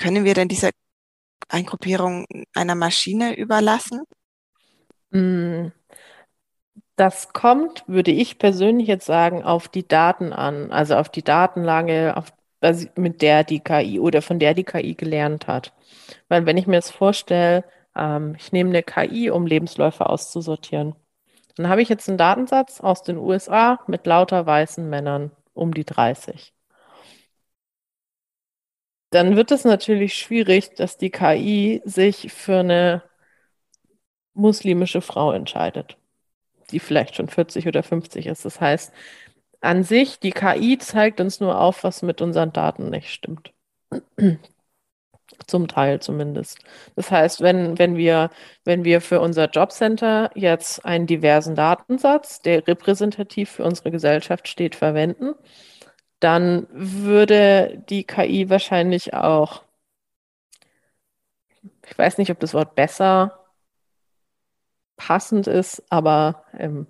Können 0.00 0.24
wir 0.24 0.34
denn 0.34 0.48
diese 0.48 0.70
Eingruppierung 1.48 2.26
einer 2.54 2.74
Maschine 2.74 3.36
überlassen? 3.36 4.02
Mm. 5.10 5.68
Das 6.96 7.34
kommt, 7.34 7.84
würde 7.86 8.10
ich 8.10 8.38
persönlich 8.38 8.88
jetzt 8.88 9.04
sagen, 9.04 9.44
auf 9.44 9.68
die 9.68 9.86
Daten 9.86 10.32
an, 10.32 10.72
also 10.72 10.96
auf 10.96 11.10
die 11.10 11.22
Datenlage, 11.22 12.16
auf 12.16 12.32
mit 12.96 13.22
der 13.22 13.44
die 13.44 13.60
KI 13.60 14.00
oder 14.00 14.22
von 14.22 14.38
der 14.38 14.54
die 14.54 14.64
KI 14.64 14.94
gelernt 14.94 15.46
hat. 15.46 15.72
Weil 16.28 16.46
wenn 16.46 16.56
ich 16.56 16.66
mir 16.66 16.76
das 16.76 16.90
vorstelle, 16.90 17.64
ähm, 17.96 18.34
ich 18.38 18.52
nehme 18.52 18.70
eine 18.70 18.82
KI, 18.82 19.30
um 19.30 19.46
Lebensläufe 19.46 20.08
auszusortieren. 20.08 20.94
Dann 21.56 21.68
habe 21.68 21.82
ich 21.82 21.88
jetzt 21.88 22.08
einen 22.08 22.18
Datensatz 22.18 22.80
aus 22.80 23.02
den 23.02 23.16
USA 23.16 23.80
mit 23.86 24.06
lauter 24.06 24.46
weißen 24.46 24.88
Männern 24.88 25.30
um 25.54 25.72
die 25.74 25.84
30. 25.84 26.52
Dann 29.10 29.36
wird 29.36 29.50
es 29.50 29.64
natürlich 29.64 30.14
schwierig, 30.14 30.74
dass 30.74 30.98
die 30.98 31.10
KI 31.10 31.80
sich 31.84 32.32
für 32.32 32.58
eine 32.58 33.02
muslimische 34.34 35.00
Frau 35.00 35.32
entscheidet, 35.32 35.96
die 36.70 36.80
vielleicht 36.80 37.16
schon 37.16 37.28
40 37.28 37.66
oder 37.66 37.82
50 37.82 38.26
ist. 38.26 38.44
Das 38.44 38.60
heißt, 38.60 38.92
an 39.60 39.82
sich, 39.82 40.18
die 40.20 40.30
KI 40.30 40.78
zeigt 40.78 41.20
uns 41.20 41.40
nur 41.40 41.60
auf, 41.60 41.84
was 41.84 42.02
mit 42.02 42.20
unseren 42.20 42.52
Daten 42.52 42.90
nicht 42.90 43.10
stimmt. 43.10 43.52
Zum 45.46 45.68
Teil 45.68 46.00
zumindest. 46.00 46.58
Das 46.94 47.10
heißt, 47.10 47.40
wenn, 47.40 47.78
wenn, 47.78 47.96
wir, 47.96 48.30
wenn 48.64 48.84
wir 48.84 49.00
für 49.00 49.20
unser 49.20 49.50
Jobcenter 49.50 50.30
jetzt 50.34 50.84
einen 50.84 51.06
diversen 51.06 51.54
Datensatz, 51.54 52.42
der 52.42 52.66
repräsentativ 52.66 53.50
für 53.50 53.64
unsere 53.64 53.90
Gesellschaft 53.90 54.48
steht, 54.48 54.76
verwenden, 54.76 55.34
dann 56.20 56.66
würde 56.70 57.82
die 57.88 58.04
KI 58.04 58.48
wahrscheinlich 58.50 59.14
auch, 59.14 59.62
ich 61.86 61.98
weiß 61.98 62.18
nicht, 62.18 62.30
ob 62.30 62.40
das 62.40 62.54
Wort 62.54 62.74
besser 62.74 63.46
passend 64.96 65.46
ist, 65.46 65.82
aber 65.90 66.44
ähm, 66.58 66.86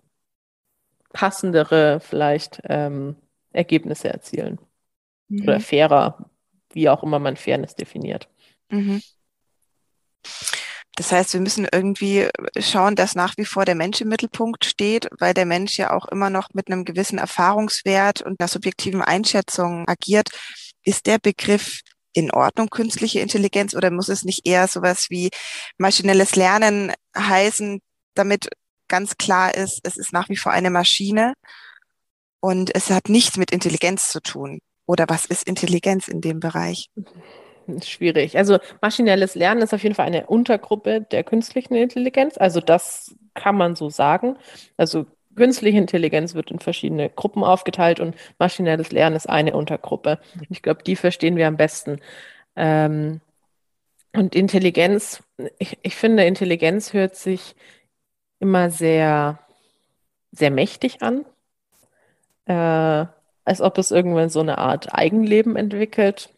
passendere 1.16 1.98
vielleicht 2.00 2.60
ähm, 2.64 3.16
Ergebnisse 3.50 4.10
erzielen. 4.10 4.58
Mhm. 5.28 5.44
Oder 5.44 5.60
fairer, 5.60 6.30
wie 6.72 6.90
auch 6.90 7.02
immer 7.02 7.18
man 7.18 7.36
Fairness 7.38 7.74
definiert. 7.74 8.28
Mhm. 8.68 9.00
Das 10.96 11.12
heißt, 11.12 11.32
wir 11.32 11.40
müssen 11.40 11.66
irgendwie 11.72 12.28
schauen, 12.58 12.96
dass 12.96 13.14
nach 13.14 13.38
wie 13.38 13.46
vor 13.46 13.64
der 13.64 13.74
Mensch 13.74 14.02
im 14.02 14.08
Mittelpunkt 14.08 14.66
steht, 14.66 15.08
weil 15.18 15.32
der 15.32 15.46
Mensch 15.46 15.78
ja 15.78 15.94
auch 15.96 16.06
immer 16.06 16.28
noch 16.28 16.50
mit 16.52 16.70
einem 16.70 16.84
gewissen 16.84 17.18
Erfahrungswert 17.18 18.20
und 18.20 18.38
einer 18.38 18.48
subjektiven 18.48 19.00
Einschätzung 19.00 19.88
agiert. 19.88 20.28
Ist 20.82 21.06
der 21.06 21.18
Begriff 21.18 21.80
in 22.12 22.30
Ordnung, 22.30 22.68
künstliche 22.68 23.20
Intelligenz, 23.20 23.74
oder 23.74 23.90
muss 23.90 24.10
es 24.10 24.22
nicht 24.24 24.46
eher 24.46 24.68
sowas 24.68 25.06
wie 25.08 25.30
maschinelles 25.78 26.36
Lernen 26.36 26.92
heißen, 27.16 27.80
damit 28.14 28.50
ganz 28.88 29.16
klar 29.16 29.54
ist, 29.54 29.80
es 29.84 29.96
ist 29.96 30.12
nach 30.12 30.28
wie 30.28 30.36
vor 30.36 30.52
eine 30.52 30.70
Maschine 30.70 31.34
und 32.40 32.74
es 32.74 32.90
hat 32.90 33.08
nichts 33.08 33.36
mit 33.36 33.50
Intelligenz 33.50 34.10
zu 34.10 34.20
tun. 34.20 34.60
Oder 34.86 35.06
was 35.08 35.26
ist 35.26 35.48
Intelligenz 35.48 36.08
in 36.08 36.20
dem 36.20 36.40
Bereich? 36.40 36.88
Schwierig. 37.84 38.38
Also 38.38 38.58
maschinelles 38.80 39.34
Lernen 39.34 39.62
ist 39.62 39.74
auf 39.74 39.82
jeden 39.82 39.94
Fall 39.94 40.06
eine 40.06 40.26
Untergruppe 40.26 41.00
der 41.00 41.24
künstlichen 41.24 41.74
Intelligenz. 41.74 42.38
Also 42.38 42.60
das 42.60 43.14
kann 43.34 43.56
man 43.56 43.74
so 43.74 43.90
sagen. 43.90 44.36
Also 44.76 45.06
künstliche 45.34 45.78
Intelligenz 45.78 46.34
wird 46.34 46.50
in 46.50 46.60
verschiedene 46.60 47.10
Gruppen 47.10 47.42
aufgeteilt 47.42 48.00
und 48.00 48.14
maschinelles 48.38 48.92
Lernen 48.92 49.16
ist 49.16 49.28
eine 49.28 49.56
Untergruppe. 49.56 50.20
Ich 50.48 50.62
glaube, 50.62 50.82
die 50.84 50.96
verstehen 50.96 51.36
wir 51.36 51.48
am 51.48 51.56
besten. 51.56 52.00
Ähm, 52.54 53.20
und 54.14 54.34
Intelligenz, 54.34 55.22
ich, 55.58 55.78
ich 55.82 55.94
finde, 55.94 56.24
Intelligenz 56.24 56.92
hört 56.92 57.16
sich 57.16 57.54
immer 58.38 58.70
sehr, 58.70 59.38
sehr 60.32 60.50
mächtig 60.50 61.02
an, 61.02 61.24
äh, 62.46 63.06
als 63.44 63.60
ob 63.60 63.78
es 63.78 63.90
irgendwann 63.90 64.28
so 64.28 64.40
eine 64.40 64.58
Art 64.58 64.94
Eigenleben 64.94 65.56
entwickelt. 65.56 66.34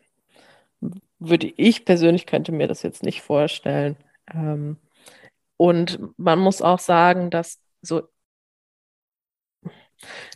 Würde 1.18 1.52
ich 1.56 1.84
persönlich 1.84 2.26
könnte 2.26 2.52
mir 2.52 2.68
das 2.68 2.82
jetzt 2.82 3.02
nicht 3.02 3.22
vorstellen. 3.22 3.96
Ähm, 4.32 4.76
und 5.56 5.98
man 6.16 6.38
muss 6.38 6.62
auch 6.62 6.78
sagen, 6.78 7.30
dass 7.30 7.60
so 7.82 8.08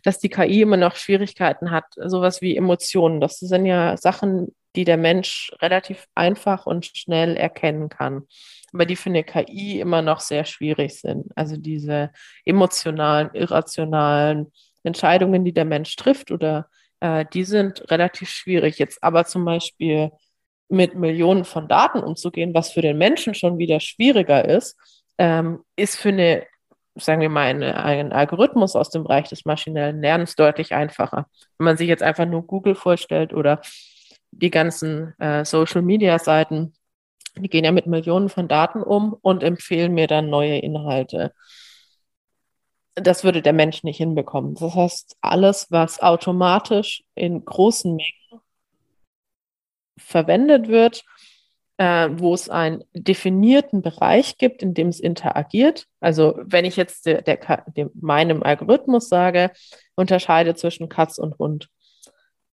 dass 0.02 0.18
die 0.18 0.28
KI 0.28 0.62
immer 0.62 0.76
noch 0.76 0.96
Schwierigkeiten 0.96 1.70
hat, 1.70 1.84
sowas 1.96 2.40
wie 2.40 2.56
Emotionen. 2.56 3.20
Das 3.20 3.38
sind 3.38 3.66
ja 3.66 3.96
Sachen, 3.96 4.54
die 4.76 4.84
der 4.84 4.96
Mensch 4.96 5.52
relativ 5.60 6.06
einfach 6.14 6.66
und 6.66 6.86
schnell 6.86 7.36
erkennen 7.36 7.88
kann, 7.88 8.26
aber 8.72 8.86
die 8.86 8.96
für 8.96 9.10
eine 9.10 9.24
KI 9.24 9.80
immer 9.80 10.02
noch 10.02 10.20
sehr 10.20 10.44
schwierig 10.44 11.00
sind. 11.00 11.26
Also 11.36 11.56
diese 11.56 12.10
emotionalen, 12.44 13.30
irrationalen 13.34 14.52
Entscheidungen, 14.82 15.44
die 15.44 15.52
der 15.52 15.64
Mensch 15.64 15.94
trifft, 15.96 16.30
oder 16.30 16.68
äh, 17.00 17.24
die 17.32 17.44
sind 17.44 17.90
relativ 17.90 18.30
schwierig. 18.30 18.78
Jetzt 18.78 19.02
aber 19.02 19.24
zum 19.24 19.44
Beispiel 19.44 20.10
mit 20.68 20.94
Millionen 20.94 21.44
von 21.44 21.68
Daten 21.68 22.00
umzugehen, 22.00 22.54
was 22.54 22.72
für 22.72 22.80
den 22.80 22.96
Menschen 22.96 23.34
schon 23.34 23.58
wieder 23.58 23.78
schwieriger 23.78 24.48
ist, 24.48 24.76
ähm, 25.18 25.62
ist 25.76 25.96
für 25.96 26.08
eine, 26.08 26.46
sagen 26.94 27.20
wir 27.20 27.28
mal, 27.28 27.46
eine, 27.46 27.84
einen 27.84 28.12
Algorithmus 28.12 28.74
aus 28.74 28.88
dem 28.88 29.02
Bereich 29.02 29.28
des 29.28 29.44
maschinellen 29.44 30.00
Lernens 30.00 30.34
deutlich 30.34 30.72
einfacher. 30.72 31.26
Wenn 31.58 31.66
man 31.66 31.76
sich 31.76 31.88
jetzt 31.88 32.02
einfach 32.02 32.24
nur 32.24 32.46
Google 32.46 32.74
vorstellt 32.74 33.34
oder 33.34 33.60
die 34.32 34.50
ganzen 34.50 35.18
äh, 35.20 35.44
Social-Media-Seiten, 35.44 36.74
die 37.36 37.48
gehen 37.48 37.64
ja 37.64 37.72
mit 37.72 37.86
Millionen 37.86 38.28
von 38.28 38.48
Daten 38.48 38.82
um 38.82 39.14
und 39.22 39.42
empfehlen 39.42 39.94
mir 39.94 40.06
dann 40.06 40.28
neue 40.28 40.58
Inhalte. 40.58 41.32
Das 42.94 43.24
würde 43.24 43.40
der 43.40 43.54
Mensch 43.54 43.84
nicht 43.84 43.96
hinbekommen. 43.96 44.54
Das 44.54 44.74
heißt, 44.74 45.16
alles, 45.22 45.68
was 45.70 46.02
automatisch 46.02 47.04
in 47.14 47.44
großen 47.44 47.96
Mengen 47.96 48.42
verwendet 49.96 50.68
wird, 50.68 51.04
äh, 51.78 52.10
wo 52.12 52.34
es 52.34 52.50
einen 52.50 52.84
definierten 52.92 53.82
Bereich 53.82 54.36
gibt, 54.36 54.62
in 54.62 54.74
dem 54.74 54.88
es 54.88 55.00
interagiert. 55.00 55.86
Also 56.00 56.38
wenn 56.42 56.64
ich 56.64 56.76
jetzt 56.76 57.06
der, 57.06 57.22
der, 57.22 57.64
dem, 57.76 57.90
meinem 57.94 58.42
Algorithmus 58.42 59.08
sage, 59.08 59.50
unterscheide 59.94 60.54
zwischen 60.54 60.88
Katz 60.88 61.18
und 61.18 61.38
Hund, 61.38 61.68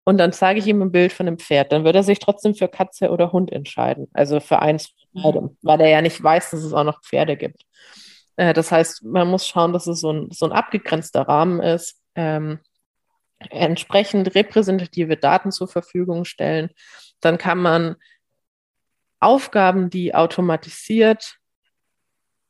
und 0.07 0.19
dann 0.19 0.33
zeige 0.33 0.61
ich 0.61 0.66
ihm 0.69 0.81
ein 0.83 0.92
Bild 0.92 1.12
von 1.12 1.27
einem 1.27 1.38
Pferd, 1.38 1.73
dann 1.73 1.83
wird 1.83 1.97
er 1.97 2.05
sich 2.05 2.21
trotzdem 2.21 2.55
für 2.55 2.69
Katze 2.69 3.11
oder 3.11 3.33
Hund 3.33 3.51
entscheiden. 3.51 4.07
Also 4.12 4.38
für 4.38 4.61
eins 4.61 4.95
von 5.12 5.23
beidem, 5.23 5.59
weil 5.62 5.81
er 5.81 5.88
ja 5.88 6.01
nicht 6.01 6.23
weiß, 6.23 6.51
dass 6.51 6.62
es 6.62 6.73
auch 6.73 6.85
noch 6.85 7.03
Pferde 7.03 7.37
gibt. 7.37 7.62
Äh, 8.37 8.55
das 8.55 8.71
heißt, 8.71 9.03
man 9.03 9.27
muss 9.27 9.49
schauen, 9.49 9.73
dass 9.73 9.88
es 9.88 10.01
so 10.01 10.12
ein, 10.12 10.29
so 10.31 10.47
ein 10.47 10.53
abgegrenzter 10.53 11.23
Rahmen 11.23 11.61
ist, 11.61 12.01
ähm, 12.14 12.61
entsprechend 13.51 14.37
repräsentative 14.37 15.16
Daten 15.16 15.51
zur 15.51 15.66
Verfügung 15.66 16.25
stellen. 16.25 16.71
Dann 17.21 17.37
kann 17.37 17.59
man 17.59 17.97
Aufgaben, 19.19 19.90
die 19.90 20.14
automatisiert 20.14 21.38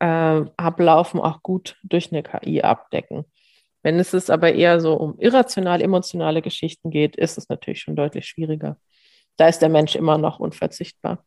äh, 0.01 0.45
ablaufen, 0.59 1.21
auch 1.21 1.43
gut 1.43 1.79
durch 1.83 2.13
eine 2.13 2.23
KI 2.23 2.61
abdecken. 2.61 3.25
Wenn 3.87 4.01
es 4.01 4.13
ist 4.15 4.33
aber 4.33 4.53
eher 4.53 4.81
so 4.81 4.95
um 4.95 5.17
irrational 5.21 5.81
emotionale 5.81 6.43
Geschichten 6.43 6.91
geht, 6.91 7.15
ist 7.15 7.39
es 7.39 7.49
natürlich 7.49 7.83
schon 7.83 7.95
deutlich 7.95 8.27
schwieriger. 8.27 8.81
Da 9.37 9.47
ist 9.47 9.61
der 9.61 9.69
Mensch 9.69 9.95
immer 9.95 10.19
noch 10.19 10.41
unverzichtbar. 10.41 11.25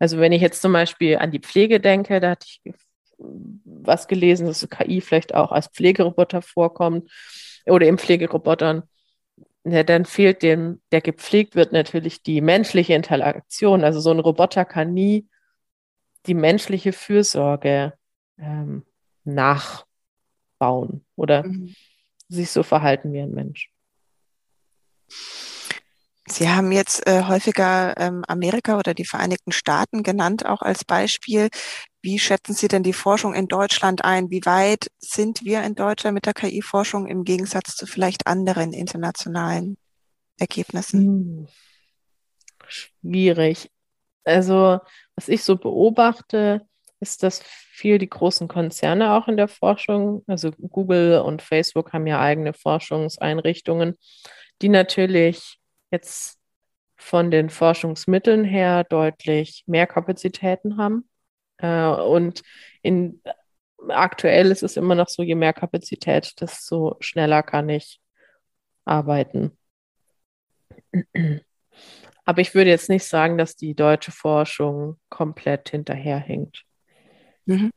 Also 0.00 0.18
wenn 0.18 0.32
ich 0.32 0.42
jetzt 0.42 0.60
zum 0.60 0.72
Beispiel 0.72 1.16
an 1.18 1.30
die 1.30 1.38
Pflege 1.38 1.78
denke, 1.78 2.18
da 2.18 2.30
hatte 2.30 2.44
ich 2.48 2.74
was 3.18 4.08
gelesen, 4.08 4.48
dass 4.48 4.68
KI 4.68 5.00
vielleicht 5.00 5.36
auch 5.36 5.52
als 5.52 5.68
Pflegeroboter 5.68 6.42
vorkommt 6.42 7.08
oder 7.66 7.86
in 7.86 7.98
Pflegerobotern. 7.98 8.82
Ja, 9.62 9.84
dann 9.84 10.06
fehlt 10.06 10.42
dem, 10.42 10.82
der 10.90 11.02
gepflegt 11.02 11.54
wird, 11.54 11.70
natürlich 11.70 12.20
die 12.20 12.40
menschliche 12.40 12.94
Interaktion. 12.94 13.84
Also 13.84 14.00
so 14.00 14.10
ein 14.10 14.18
Roboter 14.18 14.64
kann 14.64 14.92
nie 14.92 15.28
die 16.26 16.34
menschliche 16.34 16.92
Fürsorge 16.92 17.92
ähm, 18.38 18.84
nach 19.22 19.85
bauen 20.58 21.04
oder 21.16 21.44
mhm. 21.44 21.74
sich 22.28 22.50
so 22.50 22.62
verhalten 22.62 23.12
wie 23.12 23.20
ein 23.20 23.32
Mensch. 23.32 23.70
Sie 26.28 26.48
haben 26.48 26.72
jetzt 26.72 27.06
äh, 27.06 27.22
häufiger 27.22 27.94
ähm, 27.98 28.24
Amerika 28.26 28.78
oder 28.78 28.94
die 28.94 29.04
Vereinigten 29.04 29.52
Staaten 29.52 30.02
genannt, 30.02 30.44
auch 30.44 30.60
als 30.60 30.84
Beispiel. 30.84 31.48
Wie 32.02 32.18
schätzen 32.18 32.52
Sie 32.52 32.66
denn 32.66 32.82
die 32.82 32.92
Forschung 32.92 33.32
in 33.32 33.46
Deutschland 33.46 34.04
ein? 34.04 34.28
Wie 34.30 34.44
weit 34.44 34.90
sind 34.98 35.44
wir 35.44 35.62
in 35.62 35.76
Deutschland 35.76 36.14
mit 36.14 36.26
der 36.26 36.34
KI-Forschung 36.34 37.06
im 37.06 37.22
Gegensatz 37.22 37.76
zu 37.76 37.86
vielleicht 37.86 38.26
anderen 38.26 38.72
internationalen 38.72 39.76
Ergebnissen? 40.36 41.00
Hm. 41.00 41.48
Schwierig. 42.66 43.70
Also, 44.24 44.80
was 45.14 45.28
ich 45.28 45.44
so 45.44 45.56
beobachte, 45.56 46.66
ist, 47.00 47.22
dass 47.22 47.42
viel 47.42 47.98
die 47.98 48.08
großen 48.08 48.48
Konzerne 48.48 49.12
auch 49.14 49.28
in 49.28 49.36
der 49.36 49.48
Forschung, 49.48 50.24
also 50.26 50.50
Google 50.52 51.20
und 51.20 51.42
Facebook 51.42 51.92
haben 51.92 52.06
ja 52.06 52.20
eigene 52.20 52.54
Forschungseinrichtungen, 52.54 53.98
die 54.62 54.68
natürlich 54.68 55.58
jetzt 55.90 56.38
von 56.96 57.30
den 57.30 57.50
Forschungsmitteln 57.50 58.44
her 58.44 58.84
deutlich 58.84 59.64
mehr 59.66 59.86
Kapazitäten 59.86 60.78
haben. 60.78 61.08
Äh, 61.58 61.86
und 61.88 62.42
in, 62.82 63.20
aktuell 63.88 64.50
ist 64.50 64.62
es 64.62 64.76
immer 64.76 64.94
noch 64.94 65.08
so, 65.08 65.22
je 65.22 65.34
mehr 65.34 65.52
Kapazität, 65.52 66.40
desto 66.40 66.96
schneller 67.00 67.42
kann 67.42 67.68
ich 67.68 68.00
arbeiten. 68.84 69.56
Aber 72.24 72.40
ich 72.40 72.54
würde 72.54 72.70
jetzt 72.70 72.88
nicht 72.88 73.04
sagen, 73.04 73.38
dass 73.38 73.56
die 73.56 73.74
deutsche 73.74 74.10
Forschung 74.12 74.98
komplett 75.08 75.68
hinterherhinkt. 75.68 76.64
Mhm. 77.46 77.70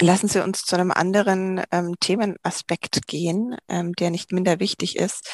Lassen 0.00 0.28
Sie 0.28 0.42
uns 0.42 0.62
zu 0.62 0.76
einem 0.76 0.92
anderen 0.92 1.62
ähm, 1.70 1.94
Themenaspekt 2.00 3.06
gehen, 3.06 3.56
ähm, 3.68 3.92
der 3.92 4.08
nicht 4.10 4.32
minder 4.32 4.58
wichtig 4.58 4.96
ist. 4.96 5.28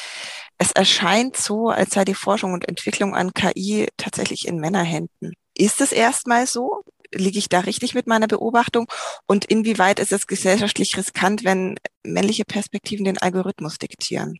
Es 0.57 0.73
erscheint 0.73 1.37
so, 1.37 1.69
als 1.69 1.91
sei 1.91 2.03
die 2.03 2.13
Forschung 2.13 2.51
und 2.51 2.67
Entwicklung 2.67 3.15
an 3.15 3.33
KI 3.33 3.87
tatsächlich 3.95 4.45
in 4.45 4.57
Männerhänden. 4.57 5.33
Ist 5.57 5.79
es 5.79 5.93
erstmal 5.93 6.47
so? 6.47 6.83
Liege 7.13 7.39
ich 7.39 7.47
da 7.47 7.61
richtig 7.61 7.95
mit 7.95 8.07
meiner 8.07 8.27
Beobachtung? 8.27 8.87
Und 9.25 9.45
inwieweit 9.45 9.99
ist 9.99 10.11
es 10.11 10.27
gesellschaftlich 10.27 10.97
riskant, 10.97 11.45
wenn 11.45 11.77
männliche 12.03 12.43
Perspektiven 12.43 13.05
den 13.05 13.17
Algorithmus 13.17 13.77
diktieren? 13.77 14.37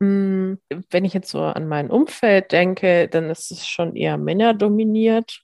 Hm, 0.00 0.58
wenn 0.90 1.04
ich 1.04 1.12
jetzt 1.12 1.30
so 1.30 1.42
an 1.42 1.68
mein 1.68 1.90
Umfeld 1.90 2.52
denke, 2.52 3.08
dann 3.08 3.28
ist 3.28 3.50
es 3.50 3.68
schon 3.68 3.94
eher 3.94 4.16
männerdominiert. 4.16 5.43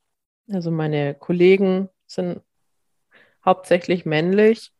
Also 0.52 0.70
meine 0.70 1.14
Kollegen 1.14 1.88
sind 2.06 2.42
hauptsächlich 3.44 4.04
männlich. 4.04 4.72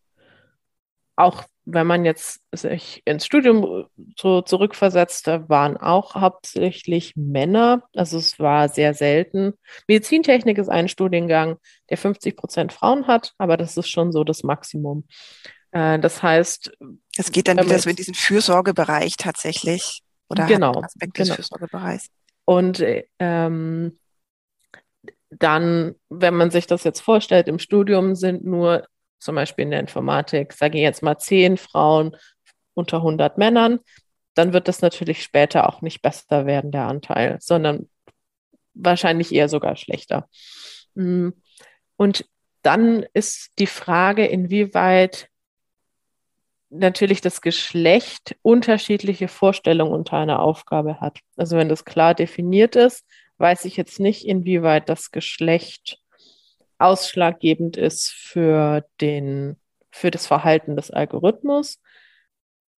Auch 1.16 1.44
wenn 1.64 1.86
man 1.86 2.04
jetzt 2.04 2.40
sich 2.52 3.02
ins 3.04 3.26
Studium 3.26 3.86
so 4.16 4.42
zurückversetzt, 4.42 5.26
da 5.26 5.48
waren 5.48 5.76
auch 5.76 6.14
hauptsächlich 6.14 7.14
Männer. 7.16 7.84
Also 7.94 8.18
es 8.18 8.38
war 8.38 8.68
sehr 8.68 8.94
selten. 8.94 9.54
Medizintechnik 9.86 10.58
ist 10.58 10.68
ein 10.68 10.88
Studiengang, 10.88 11.58
der 11.90 11.98
50 11.98 12.36
Prozent 12.36 12.72
Frauen 12.72 13.06
hat, 13.06 13.34
aber 13.38 13.56
das 13.56 13.76
ist 13.76 13.88
schon 13.88 14.12
so 14.12 14.24
das 14.24 14.42
Maximum. 14.42 15.06
Äh, 15.72 15.98
das 15.98 16.22
heißt. 16.22 16.72
Es 17.16 17.30
geht 17.30 17.48
dann 17.48 17.58
wieder 17.58 17.78
so 17.78 17.90
in 17.90 17.96
diesen 17.96 18.14
Fürsorgebereich 18.14 19.16
tatsächlich. 19.16 20.02
Oder 20.28 20.46
genau, 20.46 20.72
Aspekt 20.80 21.18
des 21.18 21.28
genau. 21.28 21.36
Fürsorgebereichs. 21.36 22.06
Und 22.44 22.82
ähm, 23.18 23.98
dann, 25.30 25.94
wenn 26.08 26.34
man 26.34 26.50
sich 26.50 26.66
das 26.66 26.84
jetzt 26.84 27.00
vorstellt, 27.00 27.48
im 27.48 27.58
Studium 27.58 28.14
sind 28.14 28.44
nur 28.44 28.86
zum 29.18 29.34
Beispiel 29.34 29.64
in 29.64 29.70
der 29.70 29.80
Informatik, 29.80 30.52
sage 30.52 30.78
ich 30.78 30.82
jetzt 30.82 31.02
mal 31.02 31.18
zehn 31.18 31.56
Frauen 31.56 32.16
unter 32.74 32.98
100 32.98 33.38
Männern, 33.38 33.80
dann 34.34 34.52
wird 34.52 34.68
das 34.68 34.80
natürlich 34.80 35.22
später 35.22 35.68
auch 35.68 35.82
nicht 35.82 36.02
besser 36.02 36.46
werden, 36.46 36.72
der 36.72 36.86
Anteil, 36.86 37.36
sondern 37.40 37.88
wahrscheinlich 38.74 39.32
eher 39.32 39.48
sogar 39.48 39.76
schlechter. 39.76 40.28
Mm. 40.94 41.30
Und 41.96 42.24
dann 42.62 43.04
ist 43.12 43.50
die 43.58 43.66
Frage, 43.66 44.26
inwieweit 44.26 45.28
natürlich 46.70 47.20
das 47.20 47.40
Geschlecht 47.40 48.36
unterschiedliche 48.42 49.28
Vorstellungen 49.28 49.92
unter 49.92 50.16
einer 50.16 50.40
Aufgabe 50.40 51.00
hat. 51.00 51.18
Also 51.36 51.56
wenn 51.56 51.68
das 51.68 51.84
klar 51.84 52.14
definiert 52.14 52.76
ist, 52.76 53.04
weiß 53.40 53.64
ich 53.64 53.76
jetzt 53.76 54.00
nicht, 54.00 54.26
inwieweit 54.26 54.88
das 54.88 55.10
Geschlecht 55.10 55.98
ausschlaggebend 56.78 57.76
ist 57.76 58.10
für, 58.10 58.84
den, 59.00 59.56
für 59.90 60.10
das 60.10 60.26
Verhalten 60.26 60.76
des 60.76 60.90
Algorithmus. 60.90 61.80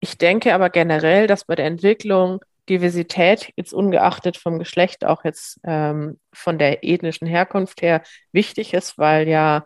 Ich 0.00 0.16
denke 0.18 0.54
aber 0.54 0.70
generell, 0.70 1.26
dass 1.26 1.44
bei 1.44 1.54
der 1.54 1.66
Entwicklung 1.66 2.40
Diversität 2.68 3.52
jetzt 3.56 3.74
ungeachtet 3.74 4.36
vom 4.36 4.58
Geschlecht 4.58 5.04
auch 5.04 5.24
jetzt 5.24 5.60
ähm, 5.64 6.20
von 6.32 6.58
der 6.58 6.84
ethnischen 6.84 7.26
Herkunft 7.26 7.82
her 7.82 8.02
wichtig 8.32 8.74
ist, 8.74 8.96
weil 8.96 9.28
ja 9.28 9.64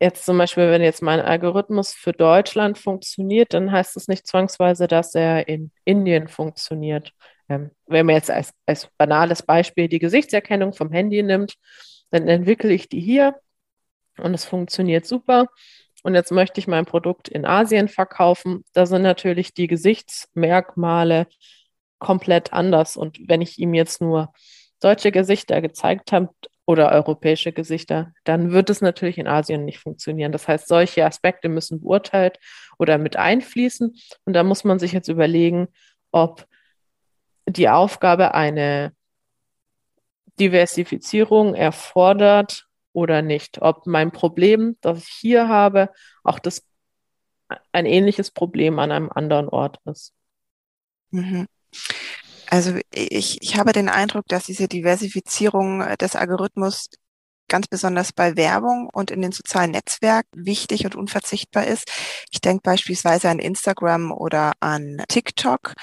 jetzt 0.00 0.24
zum 0.24 0.38
Beispiel, 0.38 0.70
wenn 0.70 0.82
jetzt 0.82 1.02
mein 1.02 1.20
Algorithmus 1.20 1.92
für 1.92 2.12
Deutschland 2.12 2.78
funktioniert, 2.78 3.54
dann 3.54 3.70
heißt 3.70 3.96
es 3.96 4.08
nicht 4.08 4.26
zwangsweise, 4.26 4.88
dass 4.88 5.14
er 5.14 5.48
in 5.48 5.70
Indien 5.84 6.28
funktioniert. 6.28 7.12
Ähm, 7.52 7.70
wenn 7.86 8.06
man 8.06 8.16
jetzt 8.16 8.30
als, 8.30 8.54
als 8.66 8.88
banales 8.96 9.42
Beispiel 9.42 9.88
die 9.88 9.98
Gesichtserkennung 9.98 10.72
vom 10.72 10.90
Handy 10.90 11.22
nimmt, 11.22 11.54
dann 12.10 12.26
entwickle 12.28 12.72
ich 12.72 12.88
die 12.88 13.00
hier 13.00 13.34
und 14.18 14.34
es 14.34 14.44
funktioniert 14.44 15.06
super. 15.06 15.46
Und 16.02 16.14
jetzt 16.14 16.32
möchte 16.32 16.58
ich 16.58 16.66
mein 16.66 16.86
Produkt 16.86 17.28
in 17.28 17.44
Asien 17.44 17.88
verkaufen. 17.88 18.64
Da 18.72 18.86
sind 18.86 19.02
natürlich 19.02 19.54
die 19.54 19.68
Gesichtsmerkmale 19.68 21.26
komplett 21.98 22.52
anders. 22.52 22.96
Und 22.96 23.20
wenn 23.28 23.40
ich 23.40 23.58
ihm 23.58 23.74
jetzt 23.74 24.00
nur 24.00 24.32
deutsche 24.80 25.12
Gesichter 25.12 25.60
gezeigt 25.60 26.10
habe 26.10 26.30
oder 26.66 26.90
europäische 26.90 27.52
Gesichter, 27.52 28.12
dann 28.24 28.50
wird 28.50 28.68
es 28.70 28.80
natürlich 28.80 29.18
in 29.18 29.28
Asien 29.28 29.64
nicht 29.64 29.78
funktionieren. 29.78 30.32
Das 30.32 30.48
heißt, 30.48 30.66
solche 30.66 31.04
Aspekte 31.04 31.48
müssen 31.48 31.82
beurteilt 31.82 32.38
oder 32.78 32.98
mit 32.98 33.16
einfließen. 33.16 33.94
Und 34.24 34.32
da 34.32 34.42
muss 34.42 34.64
man 34.64 34.80
sich 34.80 34.92
jetzt 34.92 35.08
überlegen, 35.08 35.68
ob 36.10 36.46
die 37.46 37.68
Aufgabe 37.68 38.34
eine 38.34 38.94
Diversifizierung 40.38 41.54
erfordert 41.54 42.66
oder 42.92 43.22
nicht. 43.22 43.60
Ob 43.60 43.86
mein 43.86 44.12
Problem, 44.12 44.76
das 44.80 44.98
ich 44.98 45.08
hier 45.08 45.48
habe, 45.48 45.90
auch 46.24 46.38
das 46.38 46.64
ein 47.72 47.86
ähnliches 47.86 48.30
Problem 48.30 48.78
an 48.78 48.90
einem 48.90 49.10
anderen 49.10 49.48
Ort 49.48 49.78
ist. 49.84 50.14
Mhm. 51.10 51.46
Also 52.48 52.78
ich, 52.92 53.40
ich 53.40 53.56
habe 53.56 53.72
den 53.72 53.88
Eindruck, 53.88 54.26
dass 54.28 54.44
diese 54.44 54.68
Diversifizierung 54.68 55.80
des 55.98 56.16
Algorithmus 56.16 56.90
ganz 57.52 57.68
besonders 57.68 58.14
bei 58.14 58.34
Werbung 58.34 58.88
und 58.90 59.10
in 59.10 59.20
den 59.20 59.30
sozialen 59.30 59.72
Netzwerken 59.72 60.46
wichtig 60.46 60.86
und 60.86 60.96
unverzichtbar 60.96 61.66
ist. 61.66 61.92
Ich 62.30 62.40
denke 62.40 62.62
beispielsweise 62.62 63.28
an 63.28 63.38
Instagram 63.38 64.10
oder 64.10 64.52
an 64.60 65.04
TikTok, 65.06 65.74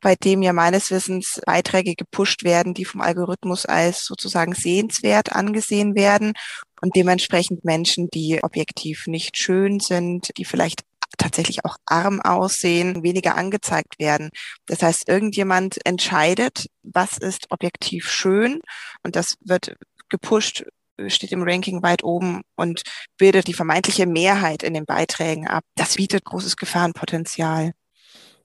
bei 0.00 0.16
dem 0.16 0.42
ja 0.42 0.52
meines 0.52 0.90
Wissens 0.90 1.40
Beiträge 1.46 1.94
gepusht 1.94 2.42
werden, 2.42 2.74
die 2.74 2.84
vom 2.84 3.00
Algorithmus 3.00 3.66
als 3.66 4.04
sozusagen 4.04 4.52
sehenswert 4.52 5.32
angesehen 5.32 5.94
werden 5.94 6.32
und 6.80 6.96
dementsprechend 6.96 7.64
Menschen, 7.64 8.08
die 8.12 8.42
objektiv 8.42 9.06
nicht 9.06 9.36
schön 9.36 9.78
sind, 9.78 10.36
die 10.38 10.44
vielleicht 10.44 10.82
tatsächlich 11.18 11.64
auch 11.64 11.76
arm 11.86 12.20
aussehen, 12.20 13.04
weniger 13.04 13.36
angezeigt 13.36 14.00
werden. 14.00 14.30
Das 14.66 14.82
heißt, 14.82 15.08
irgendjemand 15.08 15.78
entscheidet, 15.86 16.66
was 16.82 17.16
ist 17.16 17.46
objektiv 17.50 18.10
schön 18.10 18.60
und 19.04 19.14
das 19.14 19.36
wird 19.44 19.76
gepusht 20.08 20.64
steht 21.08 21.32
im 21.32 21.42
Ranking 21.42 21.82
weit 21.82 22.04
oben 22.04 22.42
und 22.56 22.82
bildet 23.18 23.46
die 23.46 23.54
vermeintliche 23.54 24.06
Mehrheit 24.06 24.62
in 24.62 24.74
den 24.74 24.86
Beiträgen 24.86 25.48
ab. 25.48 25.64
Das 25.76 25.96
bietet 25.96 26.24
großes 26.24 26.56
Gefahrenpotenzial. 26.56 27.72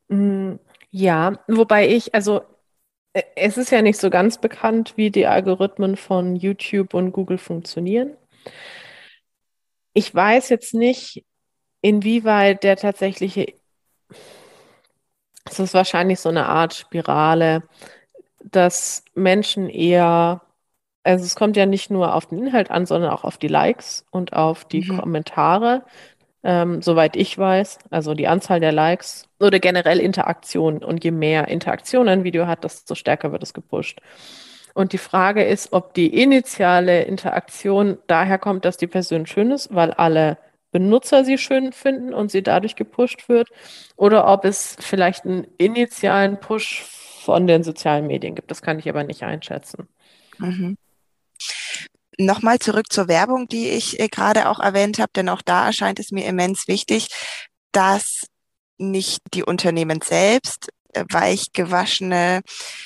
Mm, 0.08 0.56
ja, 0.90 1.40
wobei 1.48 1.90
ich, 1.90 2.14
also 2.16 2.42
äh, 3.14 3.24
es 3.36 3.58
ist 3.58 3.72
ja 3.72 3.82
nicht 3.82 4.00
so 4.00 4.10
ganz 4.10 4.40
bekannt, 4.40 4.94
wie 4.96 5.12
die 5.12 5.28
Algorithmen 5.28 5.98
von 5.98 6.36
YouTube 6.36 6.94
und 6.94 7.12
Google 7.12 7.38
funktionieren. 7.38 8.16
Ich 9.94 10.14
weiß 10.14 10.50
jetzt 10.50 10.74
nicht, 10.74 11.26
inwieweit 11.82 12.64
der 12.64 12.78
tatsächliche, 12.78 13.54
es 15.46 15.60
ist 15.60 15.74
wahrscheinlich 15.74 16.20
so 16.20 16.30
eine 16.30 16.48
Art 16.48 16.74
Spirale, 16.74 17.64
dass 18.44 19.04
Menschen 19.16 19.70
eher, 19.70 20.42
also 21.08 21.24
es 21.24 21.36
kommt 21.36 21.56
ja 21.56 21.66
nicht 21.66 21.90
nur 21.90 22.14
auf 22.14 22.26
den 22.26 22.40
Inhalt 22.40 22.70
an, 22.70 22.86
sondern 22.86 23.12
auch 23.12 23.24
auf 23.24 23.38
die 23.38 23.48
Likes 23.48 24.06
und 24.12 24.34
auf 24.34 24.66
die 24.66 24.82
mhm. 24.82 25.00
Kommentare, 25.00 25.84
ähm, 26.44 26.82
soweit 26.82 27.16
ich 27.16 27.38
weiß, 27.38 27.80
also 27.90 28.14
die 28.14 28.28
Anzahl 28.28 28.60
der 28.60 28.74
Likes 28.74 29.28
oder 29.40 29.60
generell 29.60 30.00
Interaktion. 30.00 30.84
Und 30.84 31.04
je 31.04 31.12
mehr 31.12 31.48
Interaktion 31.48 32.10
ein 32.10 32.24
Video 32.24 32.46
hat, 32.46 32.64
desto 32.64 32.94
stärker 32.94 33.32
wird 33.32 33.44
es 33.44 33.54
gepusht. 33.54 34.02
Und 34.74 34.94
die 34.94 34.98
Frage 34.98 35.44
ist, 35.44 35.74
ob 35.74 35.94
die 35.94 36.22
initiale 36.22 37.04
Interaktion 37.04 37.98
daher 38.08 38.38
kommt, 38.38 38.66
dass 38.66 38.78
die 38.78 38.88
Person 38.88 39.26
schön 39.26 39.52
ist, 39.52 39.74
weil 39.74 39.92
alle 39.92 40.38
Benutzer 40.72 41.24
sie 41.24 41.38
schön 41.38 41.72
finden 41.72 42.14
und 42.14 42.30
sie 42.30 42.44
dadurch 42.44 42.76
gepusht 42.76 43.30
wird, 43.30 43.50
oder 43.96 44.28
ob 44.28 44.46
es 44.46 44.76
vielleicht 44.80 45.26
einen 45.26 45.48
initialen 45.58 46.40
Push 46.40 46.84
von 46.84 47.48
den 47.48 47.64
sozialen 47.64 48.08
Medien 48.08 48.36
gibt. 48.36 48.52
Das 48.52 48.62
kann 48.62 48.78
ich 48.78 48.88
aber 48.88 49.04
nicht 49.04 49.24
einschätzen. 49.24 49.88
Mhm. 50.38 50.78
Nochmal 52.18 52.60
zurück 52.60 52.92
zur 52.92 53.08
Werbung, 53.08 53.48
die 53.48 53.70
ich 53.70 54.00
äh, 54.00 54.08
gerade 54.08 54.50
auch 54.50 54.60
erwähnt 54.60 55.00
habe, 55.00 55.12
denn 55.16 55.30
auch 55.30 55.42
da 55.42 55.68
erscheint 55.68 56.00
es 56.00 56.12
mir 56.12 56.26
immens 56.26 56.68
wichtig, 56.68 57.10
dass 57.72 58.28
nicht 58.80 59.22
die 59.34 59.44
Unternehmen 59.44 60.02
selbst 60.02 60.70
weich 61.10 61.52
gewaschene 61.54 62.42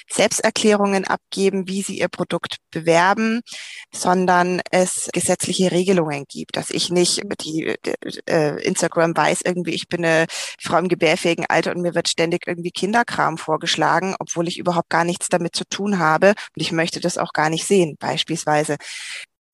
Selbsterklärungen 0.09 1.05
abgeben, 1.05 1.67
wie 1.67 1.81
sie 1.81 1.99
ihr 1.99 2.09
Produkt 2.09 2.57
bewerben, 2.71 3.41
sondern 3.91 4.61
es 4.71 5.09
gesetzliche 5.13 5.71
Regelungen 5.71 6.25
gibt, 6.27 6.57
dass 6.57 6.69
ich 6.69 6.89
nicht 6.89 7.21
die 7.41 7.75
äh, 8.25 8.63
Instagram 8.63 9.15
weiß 9.15 9.41
irgendwie, 9.45 9.73
ich 9.73 9.87
bin 9.87 10.05
eine 10.05 10.25
Frau 10.59 10.77
im 10.77 10.87
gebärfähigen 10.87 11.45
Alter 11.47 11.71
und 11.71 11.81
mir 11.81 11.95
wird 11.95 12.09
ständig 12.09 12.47
irgendwie 12.47 12.71
Kinderkram 12.71 13.37
vorgeschlagen, 13.37 14.15
obwohl 14.19 14.47
ich 14.47 14.57
überhaupt 14.57 14.89
gar 14.89 15.03
nichts 15.03 15.29
damit 15.29 15.55
zu 15.55 15.65
tun 15.65 15.99
habe 15.99 16.29
und 16.29 16.61
ich 16.61 16.71
möchte 16.71 16.99
das 16.99 17.17
auch 17.17 17.33
gar 17.33 17.49
nicht 17.49 17.65
sehen, 17.65 17.97
beispielsweise 17.99 18.77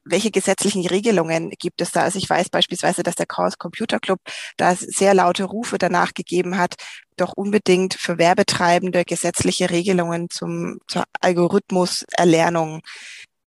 welche 0.09 0.31
gesetzlichen 0.31 0.85
Regelungen 0.85 1.51
gibt 1.51 1.81
es 1.81 1.91
da? 1.91 2.03
Also 2.03 2.19
ich 2.19 2.29
weiß 2.29 2.49
beispielsweise, 2.49 3.03
dass 3.03 3.15
der 3.15 3.25
Chaos 3.25 3.57
Computer 3.57 3.99
Club 3.99 4.19
da 4.57 4.75
sehr 4.75 5.13
laute 5.13 5.45
Rufe 5.45 5.77
danach 5.77 6.13
gegeben 6.13 6.57
hat, 6.57 6.75
doch 7.15 7.33
unbedingt 7.35 7.93
für 7.93 8.17
Werbetreibende 8.17 9.05
gesetzliche 9.05 9.69
Regelungen 9.69 10.29
zum, 10.29 10.79
zur 10.87 11.03
Algorithmuserlernung 11.21 12.81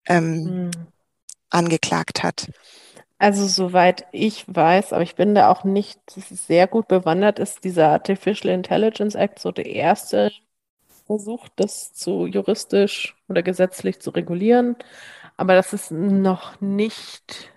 ähm, 0.08 0.44
mhm. 0.44 0.72
angeklagt 1.50 2.24
hat. 2.24 2.50
Also 3.22 3.46
soweit 3.46 4.08
ich 4.12 4.46
weiß, 4.48 4.94
aber 4.94 5.04
ich 5.04 5.16
bin 5.16 5.36
da 5.36 5.50
auch 5.50 5.64
nicht 5.64 6.00
sehr 6.10 6.66
gut 6.66 6.88
bewandert, 6.88 7.38
ist 7.38 7.64
dieser 7.64 7.90
Artificial 7.90 8.52
Intelligence 8.52 9.14
Act 9.14 9.38
so 9.38 9.52
der 9.52 9.68
erste 9.68 10.32
Versuch, 11.06 11.48
das 11.56 11.94
zu 11.94 12.26
juristisch 12.26 13.16
oder 13.28 13.44
gesetzlich 13.44 14.00
zu 14.00 14.10
regulieren. 14.10 14.76
Aber 15.42 15.56
das 15.56 15.74
ist 15.74 15.90
noch 15.90 16.62
nicht, 16.62 17.52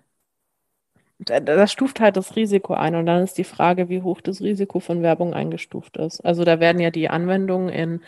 das 1.19 1.71
stuft 1.71 2.01
halt 2.01 2.17
das 2.17 2.35
Risiko 2.35 2.73
ein 2.73 2.95
und 2.95 3.05
dann 3.05 3.23
ist 3.23 3.37
die 3.37 3.45
Frage, 3.45 3.91
wie 3.91 4.01
hoch 4.01 4.23
das 4.23 4.41
Risiko 4.41 4.81
von 4.81 5.03
Werbung 5.03 5.35
eingestuft 5.35 5.99
ist. 5.99 6.23
Also 6.23 6.45
da 6.45 6.61
werden 6.61 6.81
ja 6.81 6.91
die 6.91 7.11
Anwendungen 7.11 7.69
in 7.69 8.01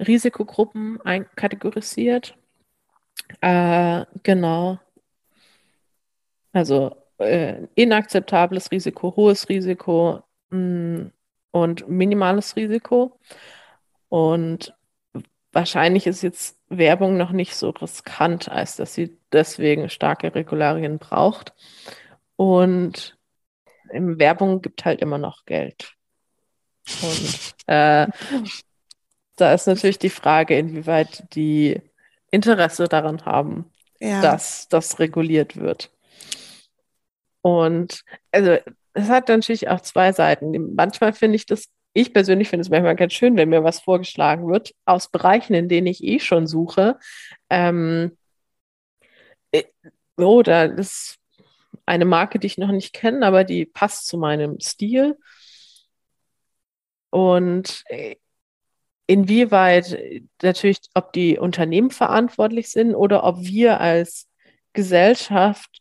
Risikogruppen 0.00 0.98
kategorisiert. 1.36 2.38
Äh, 3.42 4.06
genau. 4.22 4.78
Also 6.54 6.96
äh, 7.18 7.66
inakzeptables 7.74 8.70
Risiko, 8.70 9.14
hohes 9.14 9.50
Risiko 9.50 10.22
mh, 10.48 10.58
mm, 10.58 11.12
und 11.50 11.86
minimales 11.86 12.56
Risiko. 12.56 13.20
Und 14.08 14.74
wahrscheinlich 15.52 16.06
ist 16.06 16.22
jetzt 16.22 16.57
Werbung 16.68 17.16
noch 17.16 17.32
nicht 17.32 17.54
so 17.54 17.70
riskant, 17.70 18.48
als 18.48 18.76
dass 18.76 18.94
sie 18.94 19.18
deswegen 19.32 19.88
starke 19.88 20.34
Regularien 20.34 20.98
braucht. 20.98 21.54
Und 22.36 23.18
in 23.90 24.18
Werbung 24.18 24.62
gibt 24.62 24.84
halt 24.84 25.00
immer 25.00 25.18
noch 25.18 25.44
Geld. 25.44 25.94
Und 27.02 27.54
äh, 27.66 28.06
da 29.36 29.54
ist 29.54 29.66
natürlich 29.66 29.98
die 29.98 30.10
Frage, 30.10 30.58
inwieweit 30.58 31.34
die 31.34 31.80
Interesse 32.30 32.88
daran 32.88 33.24
haben, 33.24 33.70
ja. 34.00 34.20
dass 34.20 34.68
das 34.68 34.98
reguliert 34.98 35.56
wird. 35.56 35.90
Und 37.40 38.04
also 38.32 38.58
es 38.92 39.08
hat 39.08 39.28
natürlich 39.28 39.68
auch 39.68 39.80
zwei 39.80 40.12
Seiten. 40.12 40.74
Manchmal 40.74 41.12
finde 41.12 41.36
ich 41.36 41.46
das 41.46 41.68
ich 41.98 42.12
persönlich 42.12 42.48
finde 42.48 42.62
es 42.62 42.70
manchmal 42.70 42.96
ganz 42.96 43.12
schön, 43.12 43.36
wenn 43.36 43.48
mir 43.48 43.64
was 43.64 43.80
vorgeschlagen 43.80 44.46
wird 44.48 44.74
aus 44.84 45.10
Bereichen, 45.10 45.54
in 45.54 45.68
denen 45.68 45.86
ich 45.86 46.04
eh 46.04 46.20
schon 46.20 46.46
suche. 46.46 46.98
Ähm, 47.50 48.16
äh, 49.50 49.64
oh, 50.16 50.42
da 50.42 50.64
ist 50.64 51.18
eine 51.86 52.04
Marke, 52.04 52.38
die 52.38 52.46
ich 52.46 52.58
noch 52.58 52.70
nicht 52.70 52.92
kenne, 52.92 53.26
aber 53.26 53.44
die 53.44 53.66
passt 53.66 54.06
zu 54.06 54.18
meinem 54.18 54.60
Stil. 54.60 55.16
Und 57.10 57.82
äh, 57.86 58.16
inwieweit 59.06 59.98
natürlich, 60.42 60.78
ob 60.94 61.12
die 61.12 61.38
Unternehmen 61.38 61.90
verantwortlich 61.90 62.70
sind 62.70 62.94
oder 62.94 63.24
ob 63.24 63.40
wir 63.40 63.80
als 63.80 64.28
Gesellschaft, 64.72 65.80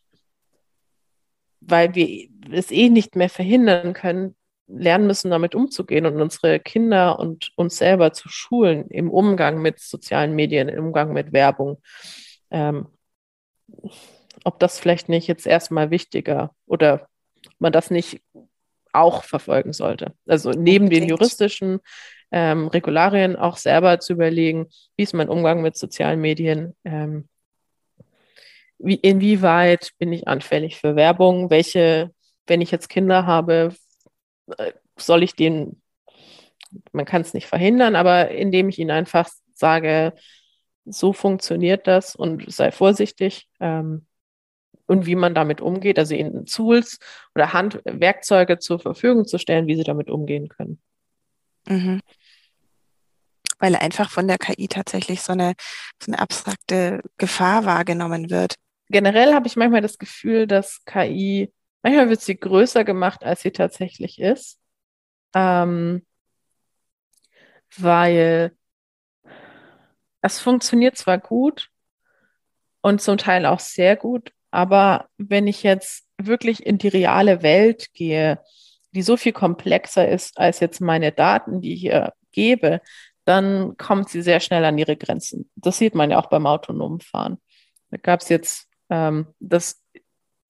weil 1.60 1.94
wir 1.94 2.30
es 2.52 2.72
eh 2.72 2.90
nicht 2.90 3.16
mehr 3.16 3.30
verhindern 3.30 3.94
können, 3.94 4.37
lernen 4.68 5.08
müssen, 5.08 5.32
damit 5.32 5.56
umzugehen 5.56 6.06
und 6.06 6.22
unsere 6.22 6.60
Kinder 6.60 7.20
und 7.20 7.52
uns 7.56 7.78
selber 7.78 8.14
zu 8.14 8.30
schulen 8.30 8.88
im 8.90 9.10
Umgang 9.10 9.62
mit 9.62 9.80
sozialen 9.80 10.36
Medien, 10.36 10.70
im 10.70 10.88
Umgang 10.88 11.14
mit 11.14 11.34
Werbung. 11.34 11.82
Ähm, 12.52 12.88
ob 14.44 14.60
das 14.60 14.80
vielleicht 14.80 15.10
nicht 15.10 15.28
jetzt 15.28 15.48
erstmal 15.48 15.90
wichtiger 15.90 16.52
oder 16.66 17.08
man 17.60 17.72
das 17.72 17.92
nicht 17.92 18.22
auch 18.94 19.24
verfolgen 19.24 19.74
sollte. 19.74 20.14
Also 20.26 20.52
neben 20.52 20.86
Unbedingt. 20.86 21.04
den 21.04 21.10
juristischen 21.10 21.80
ähm, 22.32 22.68
Regularien 22.68 23.36
auch 23.36 23.58
selber 23.58 24.00
zu 24.00 24.14
überlegen, 24.14 24.68
wie 24.96 25.04
ist 25.04 25.14
mein 25.14 25.30
Umgang 25.30 25.62
mit 25.62 25.78
sozialen 25.78 26.20
Medien, 26.20 26.76
ähm, 26.84 27.28
wie, 28.80 28.96
inwieweit 28.96 29.92
bin 29.98 30.14
ich 30.14 30.28
anfällig 30.28 30.78
für 30.78 30.96
Werbung, 30.96 31.50
welche, 31.50 32.12
wenn 32.46 32.62
ich 32.62 32.72
jetzt 32.72 32.90
Kinder 32.90 33.26
habe, 33.26 33.74
soll 34.98 35.24
ich 35.24 35.36
denen 35.36 35.82
man 36.92 37.06
kann 37.06 37.22
es 37.22 37.34
nicht 37.34 37.48
verhindern, 37.48 37.96
aber 37.96 38.32
indem 38.32 38.70
ich 38.70 38.80
ihnen 38.80 38.92
einfach 38.92 39.30
sage, 39.54 40.14
so 40.86 41.14
funktioniert 41.14 41.88
das 41.88 42.16
und 42.16 42.52
sei 42.52 42.72
vorsichtig 42.72 43.48
ähm, 43.60 44.06
und 44.86 45.06
wie 45.06 45.16
man 45.16 45.36
damit 45.36 45.60
umgeht, 45.60 46.00
also 46.00 46.16
ihnen 46.16 46.46
Tools 46.46 47.00
oder 47.36 47.54
Handwerkzeuge 47.54 48.60
zur 48.60 48.80
Verfügung 48.80 49.26
zu 49.26 49.38
stellen, 49.38 49.68
wie 49.68 49.76
sie 49.76 49.84
damit 49.84 50.10
umgehen 50.10 50.48
können. 50.48 50.82
Mhm. 51.68 52.00
Weil 53.60 53.76
einfach 53.76 54.10
von 54.10 54.28
der 54.28 54.38
KI 54.38 54.68
tatsächlich 54.68 55.22
so 55.22 55.34
eine, 55.34 55.56
so 56.02 56.12
eine 56.12 56.22
abstrakte 56.22 57.02
Gefahr 57.18 57.66
wahrgenommen 57.66 58.30
wird. 58.30 58.56
Generell 58.90 59.34
habe 59.34 59.48
ich 59.48 59.58
manchmal 59.58 59.82
das 59.82 59.98
Gefühl, 59.98 60.48
dass 60.48 60.86
KI, 60.86 61.52
manchmal 61.88 62.10
wird 62.10 62.22
sie 62.22 62.38
größer 62.38 62.84
gemacht, 62.84 63.24
als 63.24 63.42
sie 63.42 63.52
tatsächlich 63.52 64.20
ist. 64.20 64.60
Ähm, 65.34 66.06
weil 67.78 68.52
es 70.22 70.40
funktioniert 70.40 70.98
zwar 70.98 71.18
gut 71.18 71.70
und 72.82 73.02
zum 73.02 73.18
Teil 73.18 73.46
auch 73.46 73.60
sehr 73.60 73.96
gut, 73.96 74.34
aber 74.52 75.08
wenn 75.18 75.48
ich 75.48 75.64
jetzt 75.64 76.06
wirklich 76.18 76.66
in 76.66 76.78
die 76.78 76.88
reale 76.88 77.42
Welt 77.42 77.94
gehe, 77.94 78.42
die 78.94 79.02
so 79.02 79.16
viel 79.16 79.34
komplexer 79.34 80.08
ist 80.08 80.38
als 80.38 80.60
jetzt 80.60 80.82
meine 80.82 81.12
Daten, 81.12 81.62
die 81.62 81.74
ich 81.74 81.82
hier 81.82 82.14
gebe, 82.32 82.82
dann 83.26 83.78
kommt 83.78 84.10
sie 84.10 84.22
sehr 84.22 84.40
schnell 84.40 84.66
an 84.66 84.78
ihre 84.78 84.98
Grenzen. 84.98 85.50
Das 85.56 85.78
sieht 85.78 85.96
man 85.96 86.12
ja 86.12 86.20
auch 86.20 86.30
beim 86.30 86.48
autonomen 86.48 87.02
Fahren. 87.02 87.38
Da 87.92 87.98
gab 87.98 88.22
es 88.22 88.30
jetzt, 88.30 88.68
ähm, 88.90 89.28
das 89.40 89.82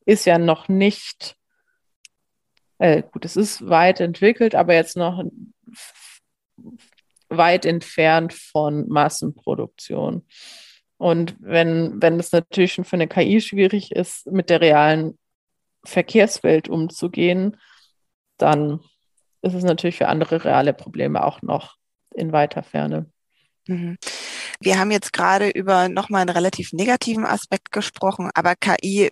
ist 0.07 0.25
ja 0.25 0.37
noch 0.37 0.69
nicht, 0.69 1.35
äh, 2.79 3.03
gut, 3.03 3.25
es 3.25 3.35
ist 3.35 3.69
weit 3.69 3.99
entwickelt, 3.99 4.55
aber 4.55 4.73
jetzt 4.73 4.95
noch 4.95 5.21
weit 7.27 7.65
entfernt 7.65 8.33
von 8.33 8.87
Massenproduktion. 8.87 10.25
Und 10.97 11.35
wenn, 11.39 12.01
wenn 12.01 12.19
es 12.19 12.31
natürlich 12.31 12.73
schon 12.73 12.85
für 12.85 12.95
eine 12.95 13.09
KI 13.09 13.41
schwierig 13.41 13.91
ist, 13.91 14.25
mit 14.27 14.49
der 14.49 14.61
realen 14.61 15.19
Verkehrswelt 15.83 16.69
umzugehen, 16.69 17.57
dann 18.37 18.79
ist 19.41 19.53
es 19.53 19.63
natürlich 19.63 19.97
für 19.97 20.07
andere 20.07 20.45
reale 20.45 20.73
Probleme 20.73 21.23
auch 21.23 21.41
noch 21.41 21.75
in 22.15 22.31
weiter 22.31 22.63
Ferne. 22.63 23.11
Mhm. 23.67 23.97
Wir 24.61 24.79
haben 24.79 24.91
jetzt 24.91 25.11
gerade 25.11 25.49
über 25.49 25.89
nochmal 25.89 26.21
einen 26.21 26.29
relativ 26.29 26.71
negativen 26.71 27.25
Aspekt 27.25 27.73
gesprochen, 27.73 28.31
aber 28.33 28.55
KI 28.55 29.11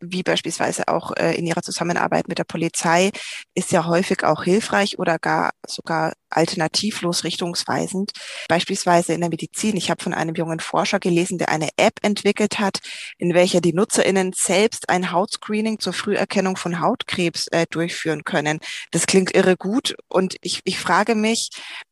wie 0.00 0.22
beispielsweise 0.22 0.88
auch 0.88 1.12
äh, 1.16 1.34
in 1.34 1.46
ihrer 1.46 1.62
Zusammenarbeit 1.62 2.28
mit 2.28 2.38
der 2.38 2.44
Polizei, 2.44 3.10
ist 3.54 3.72
ja 3.72 3.86
häufig 3.86 4.24
auch 4.24 4.44
hilfreich 4.44 4.98
oder 4.98 5.18
gar 5.18 5.52
sogar 5.66 6.12
alternativlos 6.30 7.24
richtungsweisend. 7.24 8.12
Beispielsweise 8.48 9.12
in 9.12 9.20
der 9.20 9.30
Medizin. 9.30 9.76
Ich 9.76 9.90
habe 9.90 10.02
von 10.02 10.14
einem 10.14 10.34
jungen 10.34 10.60
Forscher 10.60 10.98
gelesen, 10.98 11.38
der 11.38 11.48
eine 11.48 11.68
App 11.76 11.94
entwickelt 12.02 12.58
hat, 12.58 12.78
in 13.18 13.34
welcher 13.34 13.60
die 13.60 13.72
NutzerInnen 13.72 14.32
selbst 14.34 14.88
ein 14.88 15.12
Hautscreening 15.12 15.78
zur 15.78 15.92
Früherkennung 15.92 16.56
von 16.56 16.80
Hautkrebs 16.80 17.48
äh, 17.48 17.66
durchführen 17.70 18.24
können. 18.24 18.60
Das 18.90 19.06
klingt 19.06 19.34
irre 19.34 19.56
gut 19.56 19.94
und 20.08 20.36
ich, 20.40 20.60
ich 20.64 20.78
frage 20.78 21.14
mich, 21.14 21.50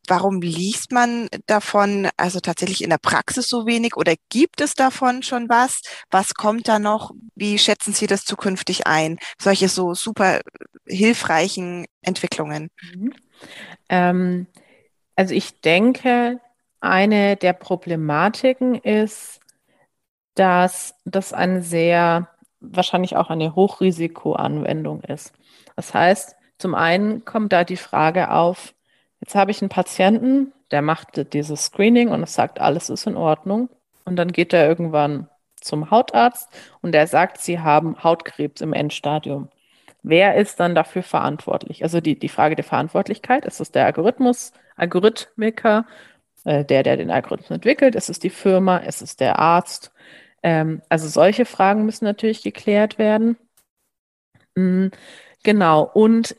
warum 0.08 0.40
liest 0.40 0.92
man 0.92 1.28
davon 1.46 2.08
also 2.16 2.40
tatsächlich 2.40 2.82
in 2.82 2.90
der 2.90 2.98
Praxis 2.98 3.48
so 3.48 3.66
wenig 3.66 3.96
oder 3.96 4.14
gibt 4.28 4.60
es 4.60 4.74
davon 4.74 5.22
schon 5.22 5.48
was? 5.48 5.80
Was 6.10 6.34
kommt 6.34 6.68
da 6.68 6.78
noch? 6.78 7.12
Wie 7.34 7.58
schätzen 7.58 7.92
Sie 7.92 8.06
das 8.06 8.24
zukünftig 8.24 8.86
ein? 8.86 9.18
Solche 9.40 9.68
so 9.68 9.94
super 9.94 10.40
hilfreichen 10.86 11.86
Entwicklungen. 12.04 12.70
Mhm. 12.94 13.14
Ähm, 13.88 14.46
also 15.16 15.34
ich 15.34 15.60
denke, 15.60 16.40
eine 16.80 17.36
der 17.36 17.52
Problematiken 17.52 18.74
ist, 18.74 19.40
dass 20.34 20.94
das 21.04 21.32
eine 21.32 21.62
sehr, 21.62 22.28
wahrscheinlich 22.60 23.16
auch 23.16 23.30
eine 23.30 23.54
Hochrisikoanwendung 23.54 25.02
ist. 25.02 25.32
Das 25.76 25.94
heißt, 25.94 26.36
zum 26.58 26.74
einen 26.74 27.24
kommt 27.24 27.52
da 27.52 27.64
die 27.64 27.76
Frage 27.76 28.30
auf, 28.30 28.74
jetzt 29.20 29.34
habe 29.34 29.50
ich 29.50 29.62
einen 29.62 29.68
Patienten, 29.68 30.52
der 30.70 30.82
macht 30.82 31.32
dieses 31.32 31.66
Screening 31.66 32.08
und 32.08 32.22
es 32.22 32.34
sagt, 32.34 32.60
alles 32.60 32.90
ist 32.90 33.06
in 33.06 33.16
Ordnung. 33.16 33.68
Und 34.04 34.16
dann 34.16 34.32
geht 34.32 34.52
er 34.52 34.66
irgendwann 34.66 35.28
zum 35.56 35.90
Hautarzt 35.90 36.48
und 36.82 36.92
der 36.92 37.06
sagt, 37.06 37.38
sie 37.38 37.60
haben 37.60 38.02
Hautkrebs 38.02 38.60
im 38.60 38.72
Endstadium 38.72 39.48
wer 40.04 40.36
ist 40.36 40.60
dann 40.60 40.74
dafür 40.76 41.02
verantwortlich? 41.02 41.82
Also 41.82 42.00
die, 42.00 42.18
die 42.18 42.28
Frage 42.28 42.54
der 42.56 42.64
Verantwortlichkeit, 42.64 43.44
ist 43.46 43.60
es 43.60 43.72
der 43.72 43.86
Algorithmus, 43.86 44.52
Algorithmiker, 44.76 45.86
äh, 46.44 46.64
der, 46.64 46.82
der 46.84 46.96
den 46.98 47.10
Algorithmus 47.10 47.50
entwickelt, 47.50 47.96
ist 47.96 48.10
es 48.10 48.20
die 48.20 48.30
Firma, 48.30 48.78
ist 48.78 49.02
es 49.02 49.16
der 49.16 49.38
Arzt? 49.40 49.92
Ähm, 50.42 50.82
also 50.90 51.08
solche 51.08 51.46
Fragen 51.46 51.86
müssen 51.86 52.04
natürlich 52.04 52.42
geklärt 52.42 52.98
werden. 52.98 53.36
Mhm, 54.54 54.90
genau, 55.42 55.82
und 55.82 56.36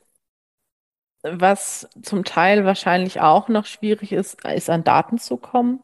was 1.23 1.89
zum 2.03 2.23
Teil 2.23 2.65
wahrscheinlich 2.65 3.19
auch 3.19 3.47
noch 3.49 3.65
schwierig 3.65 4.11
ist, 4.11 4.45
ist 4.45 4.69
an 4.69 4.83
Daten 4.83 5.17
zu 5.17 5.37
kommen. 5.37 5.81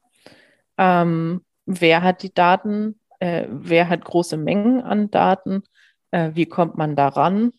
Ähm, 0.77 1.43
wer 1.65 2.03
hat 2.03 2.23
die 2.23 2.33
Daten? 2.33 2.99
Äh, 3.19 3.47
wer 3.49 3.89
hat 3.89 4.05
große 4.05 4.37
Mengen 4.37 4.81
an 4.81 5.09
Daten? 5.11 5.63
Äh, 6.11 6.31
wie 6.35 6.45
kommt 6.45 6.77
man 6.77 6.95
daran? 6.95 7.53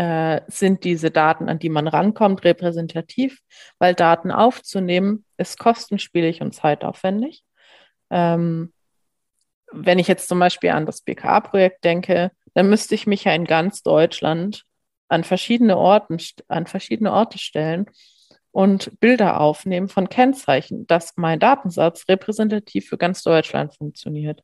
Äh, 0.00 0.40
sind 0.46 0.84
diese 0.84 1.10
Daten, 1.10 1.50
an 1.50 1.58
die 1.58 1.68
man 1.68 1.86
rankommt, 1.86 2.42
repräsentativ, 2.42 3.42
weil 3.78 3.94
Daten 3.94 4.30
aufzunehmen 4.30 5.26
ist 5.36 5.58
kostenspielig 5.58 6.40
und 6.40 6.54
zeitaufwendig. 6.54 7.44
Ähm, 8.08 8.72
wenn 9.70 9.98
ich 9.98 10.08
jetzt 10.08 10.26
zum 10.26 10.38
Beispiel 10.38 10.70
an 10.70 10.86
das 10.86 11.02
BKA-Projekt 11.02 11.84
denke, 11.84 12.30
dann 12.54 12.70
müsste 12.70 12.94
ich 12.94 13.06
mich 13.06 13.24
ja 13.24 13.34
in 13.34 13.44
ganz 13.44 13.82
Deutschland 13.82 14.64
an 15.08 15.22
verschiedene 15.22 15.76
Orten, 15.76 16.16
an 16.48 16.66
verschiedene 16.66 17.12
Orte 17.12 17.36
stellen 17.36 17.84
und 18.52 18.98
Bilder 19.00 19.38
aufnehmen 19.38 19.88
von 19.88 20.08
Kennzeichen, 20.08 20.86
dass 20.86 21.12
mein 21.16 21.40
Datensatz 21.40 22.08
repräsentativ 22.08 22.88
für 22.88 22.96
ganz 22.96 23.22
Deutschland 23.22 23.76
funktioniert. 23.76 24.42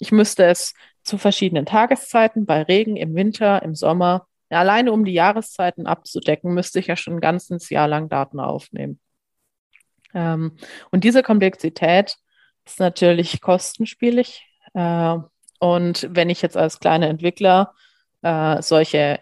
Ich 0.00 0.10
müsste 0.10 0.46
es 0.46 0.74
zu 1.04 1.18
verschiedenen 1.18 1.66
Tageszeiten, 1.66 2.46
bei 2.46 2.62
Regen, 2.62 2.96
im 2.96 3.14
Winter, 3.14 3.62
im 3.62 3.76
Sommer 3.76 4.26
ja, 4.50 4.60
alleine 4.60 4.92
um 4.92 5.04
die 5.04 5.12
Jahreszeiten 5.12 5.86
abzudecken, 5.86 6.54
müsste 6.54 6.78
ich 6.78 6.86
ja 6.86 6.96
schon 6.96 7.14
ein 7.14 7.20
ganzes 7.20 7.68
Jahr 7.70 7.88
lang 7.88 8.08
Daten 8.08 8.40
aufnehmen. 8.40 9.00
Ähm, 10.14 10.56
und 10.90 11.04
diese 11.04 11.22
Komplexität 11.22 12.16
ist 12.64 12.80
natürlich 12.80 13.40
kostenspielig. 13.40 14.46
Äh, 14.74 15.16
und 15.60 16.08
wenn 16.10 16.30
ich 16.30 16.42
jetzt 16.42 16.56
als 16.56 16.80
kleiner 16.80 17.08
Entwickler 17.08 17.74
äh, 18.22 18.62
solche 18.62 19.20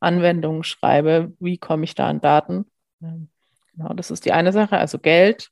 Anwendungen 0.00 0.64
schreibe, 0.64 1.32
wie 1.38 1.58
komme 1.58 1.84
ich 1.84 1.94
da 1.94 2.08
an 2.08 2.20
Daten? 2.20 2.66
Ähm, 3.02 3.28
genau, 3.74 3.94
das 3.94 4.10
ist 4.10 4.24
die 4.24 4.32
eine 4.32 4.52
Sache. 4.52 4.78
Also 4.78 4.98
Geld, 4.98 5.48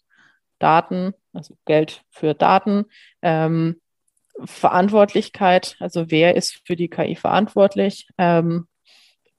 Daten, 0.58 1.14
also 1.32 1.56
Geld 1.64 2.02
für 2.10 2.34
Daten. 2.34 2.86
Ähm, 3.22 3.80
Verantwortlichkeit, 4.44 5.76
also 5.80 6.10
wer 6.10 6.34
ist 6.34 6.62
für 6.64 6.76
die 6.76 6.88
KI 6.88 7.14
verantwortlich? 7.14 8.08
Ähm, 8.16 8.68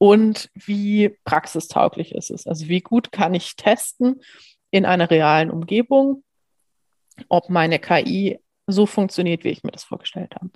und 0.01 0.49
wie 0.55 1.15
praxistauglich 1.25 2.15
ist 2.15 2.31
es. 2.31 2.47
Also 2.47 2.67
wie 2.67 2.81
gut 2.81 3.11
kann 3.11 3.35
ich 3.35 3.55
testen 3.55 4.19
in 4.71 4.83
einer 4.83 5.11
realen 5.11 5.51
Umgebung, 5.51 6.23
ob 7.29 7.51
meine 7.51 7.77
KI 7.77 8.39
so 8.65 8.87
funktioniert, 8.87 9.43
wie 9.43 9.49
ich 9.49 9.63
mir 9.63 9.69
das 9.69 9.83
vorgestellt 9.83 10.33
habe. 10.33 10.49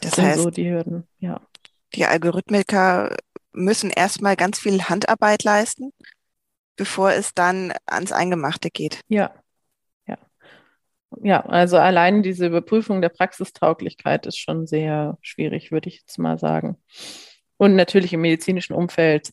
Das, 0.00 0.16
das 0.16 0.18
heißt, 0.18 0.42
so 0.42 0.50
die 0.50 0.68
Hürden, 0.68 1.06
ja. 1.20 1.40
Die 1.94 2.04
Algorithmiker 2.06 3.16
müssen 3.52 3.90
erstmal 3.90 4.34
ganz 4.34 4.58
viel 4.58 4.82
Handarbeit 4.82 5.44
leisten, 5.44 5.92
bevor 6.74 7.12
es 7.12 7.34
dann 7.34 7.72
ans 7.86 8.10
Eingemachte 8.10 8.68
geht. 8.70 8.98
Ja, 9.06 9.32
ja. 10.08 10.18
Ja, 11.22 11.46
also 11.46 11.76
allein 11.76 12.24
diese 12.24 12.48
Überprüfung 12.48 13.00
der 13.00 13.10
Praxistauglichkeit 13.10 14.26
ist 14.26 14.38
schon 14.38 14.66
sehr 14.66 15.18
schwierig, 15.22 15.70
würde 15.70 15.88
ich 15.88 16.00
jetzt 16.00 16.18
mal 16.18 16.36
sagen 16.36 16.78
und 17.56 17.76
natürlich 17.76 18.12
im 18.12 18.20
medizinischen 18.20 18.74
Umfeld 18.74 19.30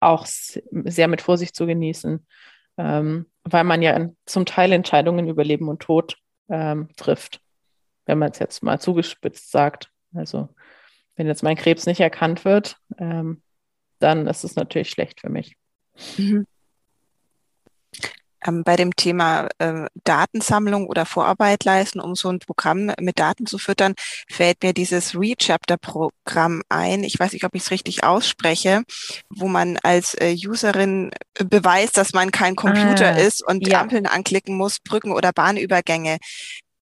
auch 0.00 0.26
sehr 0.26 1.08
mit 1.08 1.20
Vorsicht 1.20 1.54
zu 1.54 1.66
genießen, 1.66 2.26
ähm, 2.78 3.26
weil 3.44 3.64
man 3.64 3.82
ja 3.82 4.08
zum 4.24 4.46
Teil 4.46 4.72
Entscheidungen 4.72 5.28
über 5.28 5.44
Leben 5.44 5.68
und 5.68 5.80
Tod 5.82 6.16
ähm, 6.48 6.88
trifft, 6.96 7.40
wenn 8.06 8.18
man 8.18 8.30
es 8.30 8.38
jetzt 8.38 8.62
mal 8.62 8.80
zugespitzt 8.80 9.50
sagt. 9.50 9.90
Also 10.14 10.48
wenn 11.16 11.26
jetzt 11.26 11.42
mein 11.42 11.56
Krebs 11.56 11.86
nicht 11.86 12.00
erkannt 12.00 12.44
wird, 12.44 12.78
ähm, 12.98 13.42
dann 13.98 14.26
ist 14.26 14.44
es 14.44 14.56
natürlich 14.56 14.90
schlecht 14.90 15.20
für 15.20 15.28
mich. 15.28 15.56
Mhm. 16.16 16.46
Ähm, 18.46 18.62
bei 18.64 18.76
dem 18.76 18.94
Thema 18.96 19.48
äh, 19.58 19.86
Datensammlung 20.04 20.86
oder 20.86 21.06
Vorarbeit 21.06 21.64
leisten, 21.64 22.00
um 22.00 22.14
so 22.14 22.28
ein 22.28 22.38
Programm 22.38 22.92
mit 23.00 23.18
Daten 23.18 23.46
zu 23.46 23.58
füttern, 23.58 23.94
fällt 24.28 24.62
mir 24.62 24.72
dieses 24.72 25.14
Rechapter-Programm 25.14 26.62
ein. 26.68 27.04
Ich 27.04 27.18
weiß 27.18 27.32
nicht, 27.32 27.44
ob 27.44 27.54
ich 27.54 27.62
es 27.62 27.70
richtig 27.70 28.04
ausspreche, 28.04 28.82
wo 29.28 29.48
man 29.48 29.78
als 29.82 30.14
äh, 30.14 30.34
Userin 30.46 31.10
beweist, 31.34 31.96
dass 31.96 32.12
man 32.12 32.30
kein 32.30 32.56
Computer 32.56 33.14
ah, 33.14 33.18
ist 33.18 33.46
und 33.46 33.66
ja. 33.66 33.80
Ampeln 33.80 34.06
anklicken 34.06 34.56
muss, 34.56 34.78
Brücken 34.80 35.12
oder 35.12 35.32
Bahnübergänge. 35.32 36.18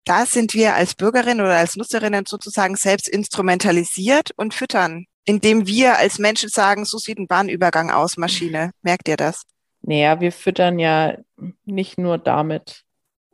Da 0.05 0.27
sind 0.27 0.55
wir 0.55 0.75
als 0.75 0.95
Bürgerinnen 0.95 1.41
oder 1.41 1.57
als 1.57 1.77
Nutzerinnen 1.77 2.27
sozusagen 2.27 2.77
selbst 2.77 3.09
instrumentalisiert 3.09 4.31
und 4.37 4.53
füttern, 4.53 5.07
indem 5.25 5.67
wir 5.67 5.97
als 5.99 6.19
Menschen 6.19 6.49
sagen, 6.49 6.85
so 6.85 6.99
sieht 6.99 7.19
ein 7.19 7.29
Bahnübergang 7.29 7.91
aus, 7.91 8.17
Maschine. 8.17 8.73
Merkt 8.83 9.09
ihr 9.09 9.17
das? 9.17 9.43
Naja, 9.83 10.20
wir 10.20 10.33
füttern 10.33 10.78
ja 10.78 11.16
nicht 11.64 11.99
nur 11.99 12.18
damit. 12.18 12.85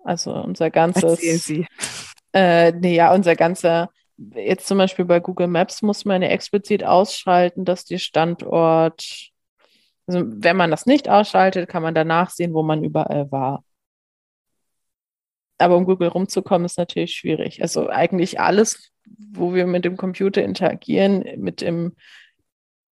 Also 0.05 0.32
unser 0.32 0.70
ganzes. 0.70 1.20
Sie. 1.20 1.66
Äh, 2.32 2.72
naja, 2.72 3.14
unser 3.14 3.36
ganzer, 3.36 3.90
jetzt 4.34 4.66
zum 4.66 4.78
Beispiel 4.78 5.05
bei 5.05 5.20
Google 5.20 5.46
Maps 5.46 5.82
muss 5.82 6.05
man 6.05 6.22
ja 6.22 6.28
explizit 6.28 6.84
ausschalten, 6.84 7.64
dass 7.64 7.84
die 7.84 7.99
Standort, 7.99 9.30
also 10.07 10.24
wenn 10.26 10.57
man 10.57 10.70
das 10.70 10.86
nicht 10.86 11.09
ausschaltet, 11.09 11.68
kann 11.68 11.82
man 11.82 11.94
danach 11.94 12.30
sehen, 12.30 12.55
wo 12.55 12.62
man 12.62 12.84
überall 12.84 13.30
war. 13.30 13.64
Aber 15.59 15.76
um 15.76 15.84
Google 15.84 16.09
rumzukommen, 16.09 16.64
ist 16.64 16.78
natürlich 16.78 17.14
schwierig. 17.14 17.62
Also 17.62 17.88
eigentlich 17.88 18.40
alles, 18.40 18.92
wo 19.32 19.55
wir 19.55 19.66
mit 19.66 19.84
dem 19.84 19.96
Computer 19.96 20.42
interagieren, 20.42 21.24
mit 21.38 21.61
dem 21.61 21.96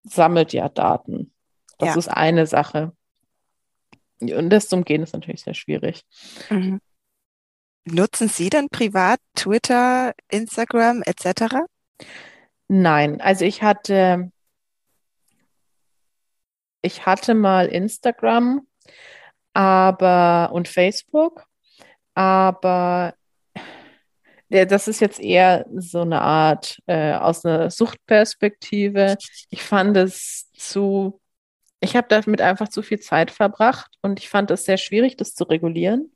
sammelt 0.03 0.53
ja 0.53 0.69
Daten. 0.69 1.33
Das 1.79 1.91
ja. 1.91 1.97
ist 1.97 2.09
eine 2.09 2.47
Sache. 2.47 2.93
Und 4.21 4.51
das 4.51 4.69
zu 4.69 4.77
umgehen 4.77 5.03
ist 5.03 5.15
natürlich 5.15 5.43
sehr 5.43 5.55
schwierig. 5.55 6.03
Mhm. 6.51 6.81
Nutzen 7.85 8.29
Sie 8.29 8.51
dann 8.51 8.69
privat 8.69 9.21
Twitter, 9.35 10.13
Instagram 10.31 11.03
etc.? 11.05 11.55
Nein, 12.69 13.21
also 13.21 13.45
ich 13.45 13.63
hatte, 13.63 14.31
ich 16.83 17.07
hatte 17.07 17.35
mal 17.35 17.67
Instagram, 17.67 18.67
aber 19.55 20.51
und 20.53 20.69
Facebook, 20.69 21.47
aber 22.15 23.15
das 24.51 24.89
ist 24.89 25.01
jetzt 25.01 25.21
eher 25.21 25.67
so 25.75 26.03
eine 26.03 26.21
Art 26.23 26.81
äh, 26.87 27.13
aus 27.15 27.45
einer 27.45 27.71
Suchtperspektive. 27.71 29.17
Ich 29.51 29.63
fand 29.63 29.97
es 29.97 30.51
zu 30.53 31.21
ich 31.81 31.97
habe 31.97 32.09
damit 32.09 32.41
einfach 32.41 32.69
zu 32.69 32.83
viel 32.83 33.01
Zeit 33.01 33.31
verbracht 33.31 33.91
und 34.03 34.19
ich 34.19 34.29
fand 34.29 34.51
es 34.51 34.65
sehr 34.65 34.79
schwierig, 34.79 35.17
das 35.17 35.35
zu 35.35 35.45
regulieren. 35.45 36.13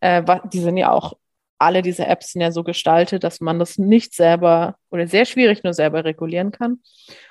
Äh, 0.00 0.22
die 0.52 0.60
sind 0.60 0.76
ja 0.76 0.90
auch, 0.90 1.14
alle 1.58 1.82
diese 1.82 2.06
Apps 2.06 2.32
sind 2.32 2.42
ja 2.42 2.50
so 2.50 2.64
gestaltet, 2.64 3.24
dass 3.24 3.40
man 3.40 3.58
das 3.58 3.78
nicht 3.78 4.14
selber 4.14 4.76
oder 4.90 5.06
sehr 5.06 5.24
schwierig 5.24 5.62
nur 5.62 5.74
selber 5.74 6.04
regulieren 6.04 6.52
kann. 6.52 6.80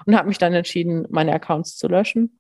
Und 0.06 0.16
habe 0.16 0.28
mich 0.28 0.38
dann 0.38 0.54
entschieden, 0.54 1.06
meine 1.10 1.34
Accounts 1.34 1.78
zu 1.78 1.88
löschen. 1.88 2.40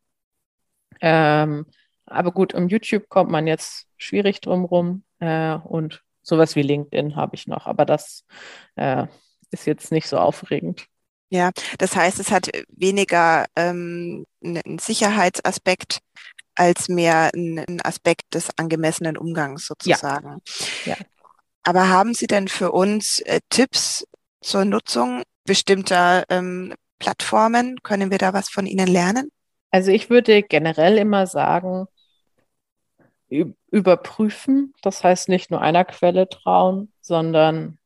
Ähm, 1.02 1.66
aber 2.06 2.32
gut, 2.32 2.54
um 2.54 2.68
YouTube 2.68 3.10
kommt 3.10 3.32
man 3.32 3.48
jetzt 3.48 3.88
schwierig 3.98 4.42
drumrum 4.42 5.04
äh, 5.20 5.56
und 5.56 6.04
sowas 6.22 6.56
wie 6.56 6.62
LinkedIn 6.62 7.16
habe 7.16 7.36
ich 7.36 7.48
noch, 7.48 7.68
aber 7.68 7.86
das 7.86 8.26
äh, 8.76 9.08
ist 9.52 9.68
jetzt 9.68 9.92
nicht 9.92 10.08
so 10.08 10.18
aufregend. 10.18 10.88
Ja, 11.30 11.52
das 11.80 11.96
heißt, 11.96 12.20
es 12.20 12.32
hat 12.32 12.50
weniger 12.70 13.46
ähm, 13.56 14.26
einen 14.44 14.78
Sicherheitsaspekt 14.80 16.00
als 16.56 16.90
mehr 16.90 17.32
einen 17.34 17.82
Aspekt 17.82 18.34
des 18.34 18.50
angemessenen 18.58 19.18
Umgangs 19.18 19.66
sozusagen. 19.66 20.42
Ja. 20.86 20.94
ja. 20.94 20.98
Aber 21.64 21.90
haben 21.90 22.14
Sie 22.14 22.28
denn 22.28 22.48
für 22.48 22.72
uns 22.72 23.20
äh, 23.20 23.40
Tipps 23.50 24.06
zur 24.42 24.66
Nutzung 24.66 25.24
bestimmter 25.46 26.26
ähm, 26.30 26.76
Plattformen? 27.00 27.82
Können 27.82 28.12
wir 28.12 28.18
da 28.18 28.34
was 28.34 28.50
von 28.50 28.66
Ihnen 28.66 28.88
lernen? 28.88 29.32
Also 29.72 29.92
ich 29.92 30.10
würde 30.10 30.44
generell 30.44 30.98
immer 30.98 31.26
sagen, 31.26 31.88
überprüfen. 33.72 34.74
Das 34.82 35.04
heißt 35.04 35.30
nicht 35.30 35.50
nur 35.50 35.62
einer 35.62 35.86
Quelle 35.86 36.30
trauen, 36.30 36.92
sondern 37.02 37.80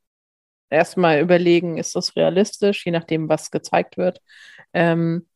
erstmal 0.70 1.20
überlegen, 1.22 1.78
ist 1.78 1.96
das 1.96 2.16
realistisch, 2.16 2.86
je 2.86 2.92
nachdem, 2.92 3.30
was 3.30 3.52
gezeigt 3.52 3.98
wird. 3.98 4.22
Ähm, 4.74 5.28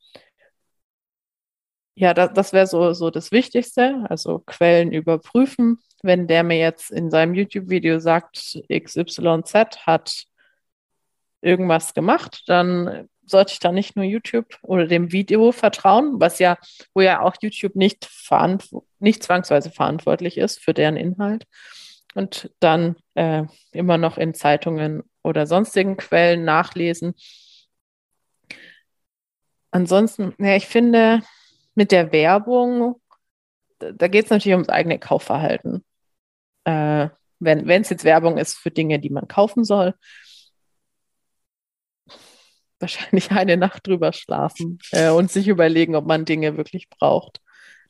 ja, 1.95 2.13
das, 2.13 2.33
das 2.33 2.53
wäre 2.53 2.67
so, 2.67 2.93
so 2.93 3.09
das 3.09 3.31
Wichtigste, 3.31 4.05
also 4.09 4.39
Quellen 4.39 4.91
überprüfen. 4.91 5.79
Wenn 6.03 6.27
der 6.27 6.43
mir 6.43 6.57
jetzt 6.57 6.89
in 6.91 7.11
seinem 7.11 7.33
YouTube-Video 7.35 7.99
sagt, 7.99 8.59
XYZ 8.71 9.53
hat 9.85 10.25
irgendwas 11.41 11.93
gemacht, 11.93 12.43
dann 12.47 13.09
sollte 13.25 13.53
ich 13.53 13.59
da 13.59 13.71
nicht 13.71 13.95
nur 13.95 14.05
YouTube 14.05 14.57
oder 14.61 14.87
dem 14.87 15.11
Video 15.11 15.51
vertrauen, 15.51 16.19
was 16.19 16.39
ja, 16.39 16.57
wo 16.93 17.01
ja 17.01 17.21
auch 17.21 17.35
YouTube 17.41 17.75
nicht, 17.75 18.09
nicht 18.99 19.23
zwangsweise 19.23 19.71
verantwortlich 19.71 20.37
ist 20.37 20.59
für 20.59 20.73
deren 20.73 20.97
Inhalt. 20.97 21.45
Und 22.13 22.51
dann 22.59 22.95
äh, 23.15 23.43
immer 23.71 23.97
noch 23.97 24.17
in 24.17 24.33
Zeitungen 24.33 25.03
oder 25.23 25.47
sonstigen 25.47 25.97
Quellen 25.97 26.43
nachlesen. 26.43 27.13
Ansonsten, 29.71 30.33
ja, 30.37 30.55
ich 30.55 30.67
finde, 30.67 31.21
mit 31.75 31.91
der 31.91 32.11
Werbung, 32.11 33.01
da, 33.79 34.07
geht 34.07 34.25
es 34.25 34.31
natürlich 34.31 34.55
ums 34.55 34.69
eigene 34.69 34.99
Kaufverhalten. 34.99 35.83
Äh, 36.65 37.09
wenn 37.39 37.81
es 37.81 37.89
jetzt 37.89 38.03
Werbung 38.03 38.37
ist 38.37 38.57
für 38.57 38.69
Dinge, 38.69 38.99
die 38.99 39.09
man 39.09 39.27
kaufen 39.27 39.63
soll, 39.63 39.95
wahrscheinlich 42.79 43.31
eine 43.31 43.57
Nacht 43.57 43.87
drüber 43.87 44.13
schlafen 44.13 44.79
äh, 44.91 45.09
und 45.09 45.31
sich 45.31 45.47
überlegen, 45.47 45.95
ob 45.95 46.05
man 46.05 46.25
Dinge 46.25 46.57
wirklich 46.57 46.89
braucht. 46.89 47.41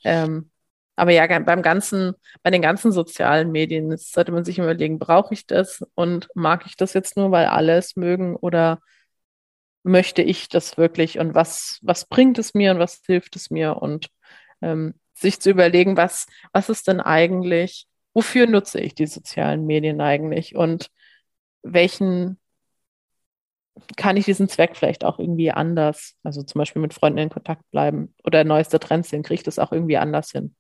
Ähm, 0.04 0.52
aber 1.02 1.14
ja, 1.14 1.40
beim 1.40 1.64
ganzen, 1.64 2.14
bei 2.44 2.52
den 2.52 2.62
ganzen 2.62 2.92
sozialen 2.92 3.52
Medien 3.52 3.98
sollte 3.98 4.32
man 4.32 4.46
sich 4.46 4.60
überlegen, 4.60 5.00
brauche 5.00 5.34
ich 5.34 5.48
das 5.48 5.84
und 5.96 6.30
mag 6.36 6.68
ich 6.68 6.76
das 6.78 6.94
jetzt 6.94 7.18
nur, 7.18 7.32
weil 7.32 7.48
alle 7.48 7.76
es 7.76 7.96
mögen 7.96 8.36
oder 8.36 8.80
möchte 9.82 10.22
ich 10.22 10.48
das 10.48 10.78
wirklich? 10.78 11.18
Und 11.18 11.34
was, 11.34 11.80
was 11.82 12.06
bringt 12.06 12.38
es 12.38 12.54
mir 12.54 12.70
und 12.70 12.78
was 12.78 13.02
hilft 13.04 13.36
es 13.36 13.50
mir? 13.50 13.78
Und 13.78 14.10
ähm, 14.62 14.94
sich 15.16 15.40
zu 15.40 15.50
überlegen, 15.50 15.98
was, 15.98 16.28
was 16.54 16.70
ist 16.70 16.88
denn 16.88 17.00
eigentlich, 17.02 17.88
wofür 18.14 18.46
nutze 18.46 18.80
ich 18.80 18.94
die 18.94 19.08
sozialen 19.08 19.66
Medien 19.66 20.02
eigentlich? 20.02 20.56
Und 20.56 20.90
welchen 21.64 22.40
kann 23.98 24.18
ich 24.18 24.26
diesen 24.26 24.50
Zweck 24.50 24.76
vielleicht 24.76 25.06
auch 25.06 25.20
irgendwie 25.20 25.52
anders, 25.52 26.16
also 26.24 26.44
zum 26.44 26.60
Beispiel 26.60 26.82
mit 26.82 26.94
Freunden 26.94 27.20
in 27.20 27.30
Kontakt 27.30 27.70
bleiben 27.72 28.14
oder 28.24 28.44
neueste 28.44 28.80
Trends 28.80 29.10
sehen, 29.10 29.24
kriege 29.24 29.36
ich 29.36 29.44
das 29.44 29.60
auch 29.60 29.72
irgendwie 29.72 29.98
anders 29.98 30.32
hin? 30.32 30.56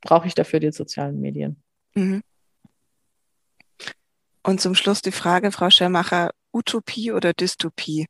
Brauche 0.00 0.26
ich 0.26 0.34
dafür 0.34 0.60
die 0.60 0.72
sozialen 0.72 1.20
Medien? 1.20 1.62
Mhm. 1.94 2.22
Und 4.42 4.60
zum 4.60 4.74
Schluss 4.74 5.02
die 5.02 5.12
Frage, 5.12 5.52
Frau 5.52 5.70
Schermacher, 5.70 6.32
Utopie 6.52 7.12
oder 7.12 7.32
Dystopie? 7.32 8.06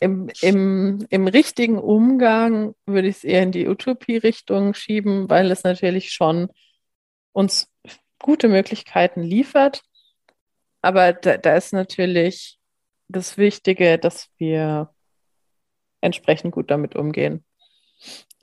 Im, 0.00 0.30
im, 0.40 1.06
Im 1.10 1.26
richtigen 1.28 1.78
Umgang 1.78 2.74
würde 2.86 3.08
ich 3.08 3.16
es 3.16 3.24
eher 3.24 3.42
in 3.42 3.52
die 3.52 3.68
Utopie-Richtung 3.68 4.74
schieben, 4.74 5.28
weil 5.28 5.50
es 5.50 5.64
natürlich 5.64 6.12
schon 6.12 6.48
uns 7.32 7.68
gute 8.18 8.48
Möglichkeiten 8.48 9.22
liefert, 9.22 9.82
aber 10.82 11.12
da, 11.12 11.36
da 11.38 11.56
ist 11.56 11.72
natürlich 11.72 12.58
das 13.08 13.38
Wichtige, 13.38 13.98
dass 13.98 14.30
wir 14.38 14.90
entsprechend 16.00 16.52
gut 16.52 16.70
damit 16.70 16.96
umgehen, 16.96 17.44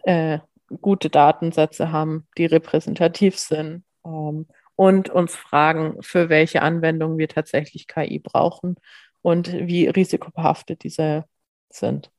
äh, 0.03 0.39
gute 0.81 1.09
Datensätze 1.09 1.91
haben, 1.91 2.27
die 2.37 2.45
repräsentativ 2.45 3.37
sind 3.37 3.83
ähm, 4.05 4.47
und 4.75 5.09
uns 5.09 5.35
fragen, 5.35 6.01
für 6.01 6.29
welche 6.29 6.61
Anwendungen 6.61 7.17
wir 7.17 7.27
tatsächlich 7.27 7.87
KI 7.87 8.19
brauchen 8.19 8.75
und 9.21 9.51
wie 9.53 9.87
risikobehaftet 9.87 10.83
diese 10.83 11.25
sind. 11.69 12.11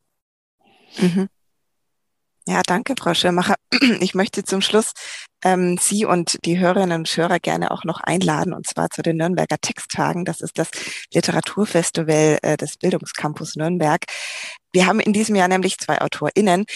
Mhm. 0.98 1.28
Ja, 2.46 2.60
danke, 2.66 2.94
Frau 2.98 3.14
Schirmacher. 3.14 3.54
Ich 4.00 4.14
möchte 4.14 4.44
zum 4.44 4.60
Schluss 4.60 4.92
ähm, 5.42 5.78
Sie 5.80 6.04
und 6.04 6.38
die 6.44 6.58
Hörerinnen 6.58 7.00
und 7.00 7.16
Hörer 7.16 7.38
gerne 7.40 7.70
auch 7.70 7.84
noch 7.84 8.00
einladen, 8.00 8.52
und 8.52 8.66
zwar 8.66 8.90
zu 8.90 9.02
den 9.02 9.16
Nürnberger 9.16 9.56
Texttagen. 9.60 10.24
Das 10.26 10.40
ist 10.42 10.58
das 10.58 10.70
Literaturfestival 11.12 12.38
äh, 12.42 12.56
des 12.58 12.76
Bildungscampus 12.76 13.56
Nürnberg. 13.56 14.04
Wir 14.72 14.86
haben 14.86 15.00
in 15.00 15.12
diesem 15.14 15.36
Jahr 15.36 15.48
nämlich 15.48 15.78
zwei 15.78 16.00
AutorInnen, 16.00 16.66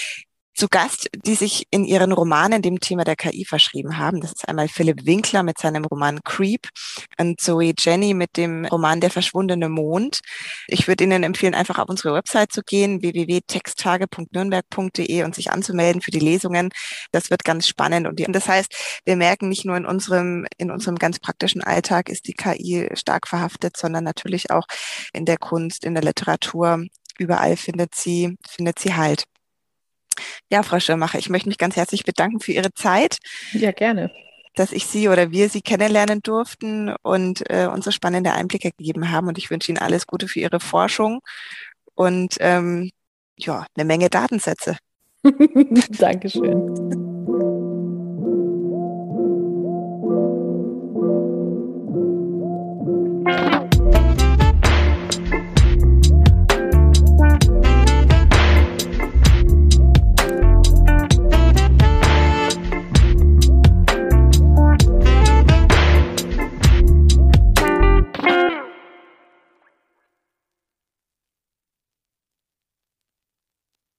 zu 0.59 0.69
Gast, 0.69 1.09
die 1.25 1.37
sich 1.37 1.69
in 1.71 1.85
ihren 1.85 2.11
Romanen 2.11 2.63
dem 2.63 2.81
Thema 2.81 3.05
der 3.05 3.15
KI 3.15 3.45
verschrieben 3.45 3.97
haben. 3.97 4.21
Das 4.21 4.33
ist 4.33 4.49
einmal 4.49 4.67
Philipp 4.67 5.07
Winkler 5.07 5.45
mit 5.45 5.57
seinem 5.57 5.85
Roman 5.85 6.19
Creep 6.25 6.69
und 7.17 7.41
Zoe 7.41 7.75
Jenny 7.79 8.13
mit 8.13 8.37
dem 8.37 8.65
Roman 8.65 9.01
Der 9.01 9.11
verschwundene 9.11 9.69
Mond. 9.69 10.19
Ich 10.67 10.89
würde 10.89 11.05
Ihnen 11.05 11.23
empfehlen, 11.23 11.55
einfach 11.55 11.79
auf 11.79 11.89
unsere 11.89 12.13
Website 12.13 12.51
zu 12.51 12.63
gehen, 12.63 13.03
www.texttage.nürnberg.de 13.03 15.23
und 15.23 15.37
sich 15.37 15.53
anzumelden 15.53 16.03
für 16.03 16.11
die 16.11 16.19
Lesungen. 16.19 16.71
Das 17.13 17.31
wird 17.31 17.45
ganz 17.45 17.69
spannend. 17.69 18.09
Und 18.09 18.21
das 18.35 18.49
heißt, 18.49 19.01
wir 19.05 19.15
merken 19.15 19.49
nicht 19.49 19.65
nur 19.65 19.77
in 19.77 19.87
unserem, 19.87 20.45
in 20.57 20.73
unserem 20.73 20.97
ganz 20.97 21.21
praktischen 21.21 21.63
Alltag 21.63 22.09
ist 22.09 22.27
die 22.27 22.35
KI 22.35 22.89
stark 22.95 23.29
verhaftet, 23.29 23.77
sondern 23.77 24.03
natürlich 24.03 24.51
auch 24.51 24.67
in 25.13 25.25
der 25.25 25.39
Kunst, 25.39 25.85
in 25.85 25.95
der 25.95 26.03
Literatur. 26.03 26.85
Überall 27.17 27.57
findet 27.57 27.95
sie, 27.95 28.37
findet 28.49 28.81
sie 28.81 28.97
Halt. 28.97 29.23
Ja, 30.51 30.63
Frau 30.63 30.81
Schirmacher, 30.81 31.19
ich 31.19 31.29
möchte 31.29 31.49
mich 31.49 31.59
ganz 31.59 31.77
herzlich 31.77 32.05
bedanken 32.05 32.41
für 32.41 32.53
Ihre 32.53 32.73
Zeit. 32.75 33.19
Ja, 33.53 33.73
gerne. 33.73 34.11
Dass 34.55 34.73
ich 34.73 34.87
Sie 34.87 35.09
oder 35.09 35.31
wir 35.31 35.49
Sie 35.49 35.61
kennenlernen 35.61 36.21
durften 36.23 36.95
und 37.03 37.49
äh, 37.51 37.67
uns 37.67 37.85
so 37.85 37.91
spannende 37.91 38.33
Einblicke 38.33 38.73
gegeben 38.77 39.11
haben. 39.11 39.29
Und 39.29 39.39
ich 39.39 39.51
wünsche 39.51 39.71
Ihnen 39.71 39.79
alles 39.79 40.07
Gute 40.07 40.27
für 40.29 40.41
Ihre 40.41 40.61
Forschung 40.61 41.21
und 41.95 42.37
ähm, 42.41 42.91
ja, 43.37 43.67
eine 43.77 43.85
Menge 43.85 44.09
Datensätze. 44.09 44.77
Dankeschön. 45.99 46.98